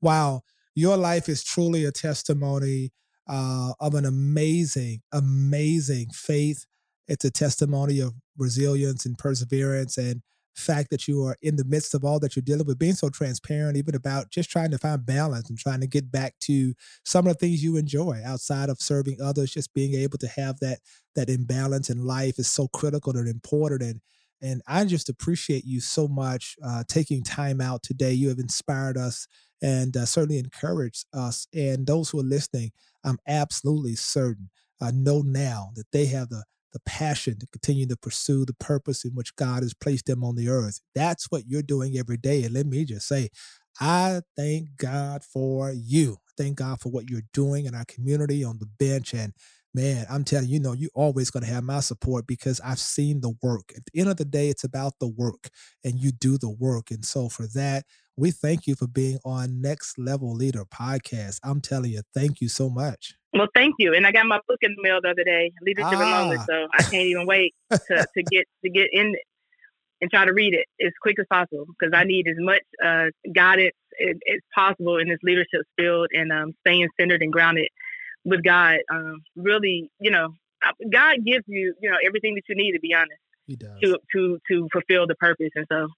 Wow. 0.00 0.42
Your 0.74 0.96
life 0.96 1.28
is 1.28 1.44
truly 1.44 1.84
a 1.84 1.92
testimony 1.92 2.90
uh, 3.28 3.72
of 3.80 3.94
an 3.94 4.04
amazing, 4.04 5.00
amazing 5.12 6.08
faith. 6.12 6.66
It's 7.08 7.24
a 7.24 7.30
testimony 7.30 8.00
of 8.00 8.14
resilience 8.36 9.06
and 9.06 9.16
perseverance 9.18 9.98
and 9.98 10.22
fact 10.54 10.90
that 10.90 11.08
you 11.08 11.24
are 11.24 11.36
in 11.42 11.56
the 11.56 11.64
midst 11.64 11.94
of 11.94 12.04
all 12.04 12.20
that 12.20 12.36
you're 12.36 12.42
dealing 12.42 12.66
with, 12.66 12.78
being 12.78 12.94
so 12.94 13.08
transparent, 13.08 13.76
even 13.76 13.94
about 13.94 14.30
just 14.30 14.50
trying 14.50 14.70
to 14.70 14.78
find 14.78 15.04
balance 15.04 15.48
and 15.48 15.58
trying 15.58 15.80
to 15.80 15.86
get 15.86 16.10
back 16.12 16.34
to 16.40 16.74
some 17.04 17.26
of 17.26 17.34
the 17.34 17.38
things 17.38 17.62
you 17.62 17.76
enjoy 17.76 18.20
outside 18.24 18.68
of 18.68 18.80
serving 18.80 19.20
others, 19.20 19.52
just 19.52 19.74
being 19.74 19.94
able 19.94 20.18
to 20.18 20.28
have 20.28 20.60
that 20.60 20.78
that 21.16 21.28
imbalance 21.28 21.90
in 21.90 22.04
life 22.04 22.38
is 22.38 22.48
so 22.48 22.68
critical 22.68 23.16
and 23.16 23.28
important. 23.28 23.82
And 23.82 24.00
and 24.42 24.62
I 24.66 24.84
just 24.84 25.08
appreciate 25.08 25.64
you 25.64 25.80
so 25.80 26.06
much 26.06 26.56
uh, 26.62 26.84
taking 26.86 27.22
time 27.22 27.60
out 27.60 27.82
today. 27.82 28.12
You 28.12 28.28
have 28.28 28.38
inspired 28.38 28.98
us 28.98 29.26
and 29.62 29.96
uh, 29.96 30.04
certainly 30.04 30.38
encouraged 30.38 31.06
us. 31.14 31.46
And 31.54 31.86
those 31.86 32.10
who 32.10 32.20
are 32.20 32.24
listening, 32.24 32.72
I'm 33.04 33.18
absolutely 33.26 33.96
certain, 33.96 34.50
I 34.80 34.90
know 34.90 35.22
now 35.22 35.70
that 35.76 35.90
they 35.92 36.06
have 36.06 36.28
the 36.28 36.44
the 36.74 36.80
passion 36.80 37.38
to 37.38 37.46
continue 37.46 37.86
to 37.86 37.96
pursue 37.96 38.44
the 38.44 38.52
purpose 38.52 39.04
in 39.04 39.12
which 39.12 39.36
God 39.36 39.62
has 39.62 39.72
placed 39.72 40.06
them 40.06 40.24
on 40.24 40.34
the 40.34 40.48
earth. 40.48 40.80
That's 40.94 41.30
what 41.30 41.44
you're 41.46 41.62
doing 41.62 41.96
every 41.96 42.16
day. 42.16 42.42
And 42.42 42.52
let 42.52 42.66
me 42.66 42.84
just 42.84 43.06
say, 43.06 43.28
I 43.80 44.20
thank 44.36 44.76
God 44.76 45.22
for 45.24 45.72
you. 45.72 46.18
Thank 46.36 46.56
God 46.58 46.80
for 46.80 46.90
what 46.90 47.08
you're 47.08 47.22
doing 47.32 47.66
in 47.66 47.76
our 47.76 47.84
community 47.84 48.42
on 48.42 48.58
the 48.58 48.66
bench. 48.66 49.14
And 49.14 49.32
man, 49.72 50.04
I'm 50.10 50.24
telling 50.24 50.48
you, 50.48 50.54
you 50.54 50.60
know, 50.60 50.72
you're 50.72 50.90
always 50.94 51.30
going 51.30 51.44
to 51.44 51.50
have 51.50 51.62
my 51.62 51.78
support 51.78 52.26
because 52.26 52.60
I've 52.60 52.80
seen 52.80 53.20
the 53.20 53.34
work. 53.40 53.72
At 53.76 53.84
the 53.86 54.00
end 54.00 54.10
of 54.10 54.16
the 54.16 54.24
day, 54.24 54.48
it's 54.48 54.64
about 54.64 54.94
the 54.98 55.08
work 55.08 55.50
and 55.84 55.94
you 55.94 56.10
do 56.10 56.38
the 56.38 56.50
work. 56.50 56.90
And 56.90 57.04
so 57.04 57.28
for 57.28 57.46
that, 57.54 57.84
we 58.16 58.30
thank 58.30 58.66
you 58.66 58.74
for 58.74 58.86
being 58.86 59.18
on 59.24 59.60
Next 59.60 59.98
Level 59.98 60.34
Leader 60.34 60.64
podcast. 60.64 61.40
I'm 61.42 61.60
telling 61.60 61.90
you, 61.90 62.02
thank 62.14 62.40
you 62.40 62.48
so 62.48 62.70
much. 62.70 63.14
Well, 63.32 63.48
thank 63.54 63.74
you. 63.78 63.94
And 63.94 64.06
I 64.06 64.12
got 64.12 64.26
my 64.26 64.38
book 64.46 64.58
in 64.62 64.76
the 64.76 64.82
mail 64.82 65.00
the 65.02 65.10
other 65.10 65.24
day, 65.24 65.52
Leadership 65.62 65.98
ah. 65.98 66.22
Moment. 66.22 66.42
So 66.46 66.68
I 66.72 66.82
can't 66.82 67.06
even 67.06 67.26
wait 67.26 67.54
to, 67.70 68.06
to 68.14 68.22
get 68.22 68.46
to 68.64 68.70
get 68.70 68.88
in 68.92 69.16
and 70.00 70.10
try 70.10 70.24
to 70.24 70.32
read 70.32 70.54
it 70.54 70.66
as 70.84 70.92
quick 71.02 71.18
as 71.18 71.26
possible 71.30 71.66
because 71.66 71.92
I 71.96 72.04
need 72.04 72.28
as 72.28 72.36
much 72.38 72.62
uh, 72.84 73.06
guidance 73.34 73.74
as, 74.00 74.16
as, 74.32 74.40
possible 74.54 74.98
in 74.98 75.08
this 75.08 75.18
leadership 75.22 75.62
field 75.76 76.08
and 76.12 76.32
um, 76.32 76.52
staying 76.60 76.88
centered 77.00 77.22
and 77.22 77.32
grounded 77.32 77.68
with 78.24 78.44
God. 78.44 78.78
Um, 78.92 79.22
really, 79.34 79.90
you 79.98 80.10
know, 80.10 80.34
God 80.90 81.24
gives 81.24 81.44
you, 81.46 81.74
you 81.80 81.90
know, 81.90 81.96
everything 82.06 82.34
that 82.36 82.44
you 82.48 82.54
need. 82.54 82.72
To 82.72 82.80
be 82.80 82.94
honest, 82.94 83.20
He 83.46 83.56
does 83.56 83.80
to 83.82 83.98
to 84.12 84.38
to 84.48 84.68
fulfill 84.72 85.08
the 85.08 85.16
purpose. 85.16 85.50
And 85.56 85.66
so, 85.70 85.88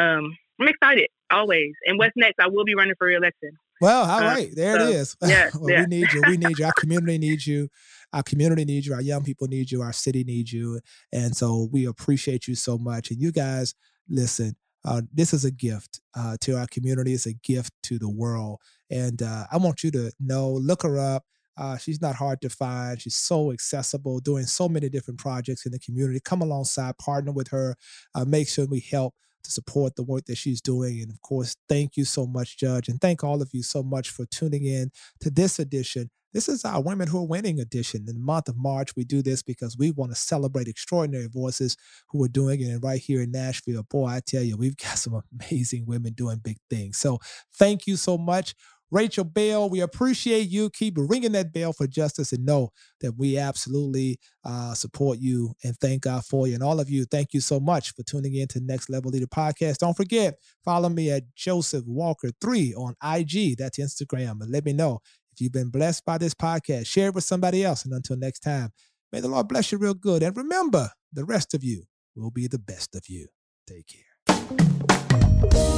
um, 0.00 0.36
I'm 0.60 0.68
excited 0.68 1.08
always. 1.30 1.72
And 1.86 1.98
what's 1.98 2.12
next? 2.16 2.38
I 2.40 2.48
will 2.48 2.64
be 2.64 2.74
running 2.74 2.94
for 2.98 3.06
reelection. 3.06 3.50
Well, 3.80 4.02
all 4.02 4.18
uh, 4.18 4.34
right, 4.34 4.50
there 4.54 4.78
so, 4.78 4.88
it 4.88 4.94
is. 4.94 5.16
Yeah, 5.26 5.50
well, 5.54 5.70
yeah. 5.70 5.80
we 5.82 5.86
need 5.86 6.12
you. 6.12 6.22
We 6.26 6.36
need 6.36 6.58
you. 6.58 6.66
Our 6.66 6.72
community 6.78 7.18
needs 7.18 7.46
you. 7.46 7.68
Our 8.12 8.22
community 8.22 8.64
needs 8.64 8.86
you. 8.86 8.94
Our 8.94 9.00
young 9.00 9.24
people 9.24 9.46
need 9.48 9.70
you. 9.70 9.80
Our 9.80 9.92
city 9.92 10.22
needs 10.22 10.52
you. 10.52 10.80
And 11.12 11.34
so 11.34 11.68
we 11.72 11.86
appreciate 11.86 12.46
you 12.46 12.54
so 12.54 12.76
much. 12.76 13.10
And 13.10 13.20
you 13.20 13.32
guys, 13.32 13.74
listen. 14.08 14.56
Uh, 14.82 15.02
this 15.12 15.34
is 15.34 15.44
a 15.44 15.50
gift 15.50 16.00
uh, 16.16 16.36
to 16.40 16.56
our 16.56 16.66
community. 16.66 17.12
It's 17.12 17.26
a 17.26 17.34
gift 17.34 17.72
to 17.84 17.98
the 17.98 18.08
world. 18.08 18.60
And 18.90 19.22
uh, 19.22 19.44
I 19.52 19.58
want 19.58 19.84
you 19.84 19.90
to 19.90 20.10
know, 20.18 20.50
look 20.50 20.82
her 20.82 20.98
up. 20.98 21.24
Uh, 21.58 21.76
she's 21.76 22.00
not 22.00 22.14
hard 22.14 22.40
to 22.40 22.48
find. 22.48 23.00
She's 23.00 23.16
so 23.16 23.52
accessible, 23.52 24.20
doing 24.20 24.44
so 24.44 24.68
many 24.70 24.88
different 24.88 25.20
projects 25.20 25.66
in 25.66 25.72
the 25.72 25.78
community. 25.78 26.18
Come 26.24 26.40
alongside, 26.40 26.96
partner 26.96 27.32
with 27.32 27.48
her, 27.48 27.76
uh, 28.14 28.24
make 28.24 28.48
sure 28.48 28.64
we 28.64 28.80
help 28.80 29.14
to 29.44 29.50
support 29.50 29.96
the 29.96 30.02
work 30.02 30.26
that 30.26 30.38
she's 30.38 30.60
doing. 30.60 31.00
And 31.00 31.10
of 31.10 31.20
course, 31.22 31.56
thank 31.68 31.96
you 31.96 32.04
so 32.04 32.26
much, 32.26 32.58
Judge. 32.58 32.88
And 32.88 33.00
thank 33.00 33.24
all 33.24 33.42
of 33.42 33.50
you 33.52 33.62
so 33.62 33.82
much 33.82 34.10
for 34.10 34.26
tuning 34.26 34.64
in 34.64 34.90
to 35.20 35.30
this 35.30 35.58
edition. 35.58 36.10
This 36.32 36.48
is 36.48 36.64
our 36.64 36.80
Women 36.80 37.08
Who 37.08 37.18
Are 37.18 37.26
Winning 37.26 37.58
edition. 37.58 38.04
In 38.06 38.14
the 38.14 38.20
month 38.20 38.48
of 38.48 38.56
March, 38.56 38.94
we 38.94 39.04
do 39.04 39.20
this 39.20 39.42
because 39.42 39.76
we 39.76 39.90
want 39.90 40.12
to 40.12 40.16
celebrate 40.16 40.68
extraordinary 40.68 41.26
voices 41.26 41.76
who 42.10 42.22
are 42.22 42.28
doing 42.28 42.60
it. 42.60 42.68
And 42.68 42.82
right 42.82 43.00
here 43.00 43.20
in 43.20 43.32
Nashville, 43.32 43.82
boy, 43.82 44.06
I 44.06 44.20
tell 44.24 44.42
you, 44.42 44.56
we've 44.56 44.76
got 44.76 44.98
some 44.98 45.20
amazing 45.40 45.86
women 45.86 46.12
doing 46.12 46.38
big 46.38 46.58
things. 46.68 46.98
So 46.98 47.18
thank 47.58 47.86
you 47.88 47.96
so 47.96 48.16
much. 48.16 48.54
Rachel 48.90 49.24
Bell, 49.24 49.70
we 49.70 49.80
appreciate 49.80 50.48
you. 50.48 50.70
Keep 50.70 50.94
ringing 50.98 51.32
that 51.32 51.52
bell 51.52 51.72
for 51.72 51.86
justice 51.86 52.32
and 52.32 52.44
know 52.44 52.70
that 53.00 53.16
we 53.16 53.38
absolutely 53.38 54.18
uh, 54.44 54.74
support 54.74 55.18
you 55.20 55.54
and 55.64 55.76
thank 55.76 56.02
God 56.02 56.24
for 56.24 56.46
you. 56.46 56.54
And 56.54 56.62
all 56.62 56.80
of 56.80 56.90
you, 56.90 57.04
thank 57.04 57.32
you 57.32 57.40
so 57.40 57.60
much 57.60 57.94
for 57.94 58.02
tuning 58.02 58.34
in 58.34 58.48
to 58.48 58.60
Next 58.60 58.90
Level 58.90 59.10
Leader 59.10 59.26
Podcast. 59.26 59.78
Don't 59.78 59.96
forget, 59.96 60.34
follow 60.64 60.88
me 60.88 61.10
at 61.10 61.22
Joseph 61.34 61.84
Walker3 61.84 62.74
on 62.76 62.94
IG. 63.02 63.56
That's 63.58 63.78
Instagram. 63.78 64.40
And 64.40 64.50
let 64.50 64.64
me 64.64 64.72
know 64.72 65.00
if 65.32 65.40
you've 65.40 65.52
been 65.52 65.70
blessed 65.70 66.04
by 66.04 66.18
this 66.18 66.34
podcast. 66.34 66.86
Share 66.86 67.08
it 67.08 67.14
with 67.14 67.24
somebody 67.24 67.64
else. 67.64 67.84
And 67.84 67.94
until 67.94 68.16
next 68.16 68.40
time, 68.40 68.70
may 69.12 69.20
the 69.20 69.28
Lord 69.28 69.48
bless 69.48 69.70
you 69.72 69.78
real 69.78 69.94
good. 69.94 70.22
And 70.22 70.36
remember, 70.36 70.90
the 71.12 71.24
rest 71.24 71.54
of 71.54 71.64
you 71.64 71.84
will 72.16 72.30
be 72.30 72.46
the 72.46 72.58
best 72.58 72.94
of 72.94 73.08
you. 73.08 73.28
Take 73.66 73.86
care. 73.86 74.09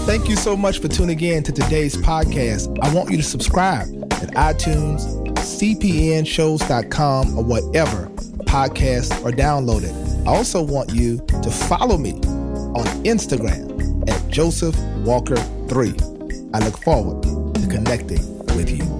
Thank 0.06 0.28
you 0.28 0.36
so 0.36 0.56
much 0.56 0.80
for 0.80 0.88
tuning 0.88 1.20
in 1.20 1.42
to 1.44 1.52
today's 1.52 1.96
podcast. 1.96 2.76
I 2.82 2.92
want 2.92 3.10
you 3.10 3.16
to 3.16 3.22
subscribe 3.22 3.88
at 4.14 4.30
iTunes, 4.34 5.00
cpnshows.com, 5.38 7.38
or 7.38 7.44
whatever 7.44 8.06
podcasts 8.44 9.24
are 9.24 9.30
downloaded. 9.30 9.92
I 10.26 10.36
also 10.36 10.62
want 10.62 10.92
you 10.92 11.18
to 11.42 11.50
follow 11.50 11.96
me 11.96 12.12
on 12.12 12.84
Instagram 13.04 14.08
at 14.10 14.28
Joseph 14.28 14.76
Walker 14.98 15.36
3. 15.36 15.94
I 16.52 16.58
look 16.58 16.76
forward 16.82 17.22
to 17.22 17.66
connecting 17.68 18.38
with 18.56 18.70
you. 18.70 18.91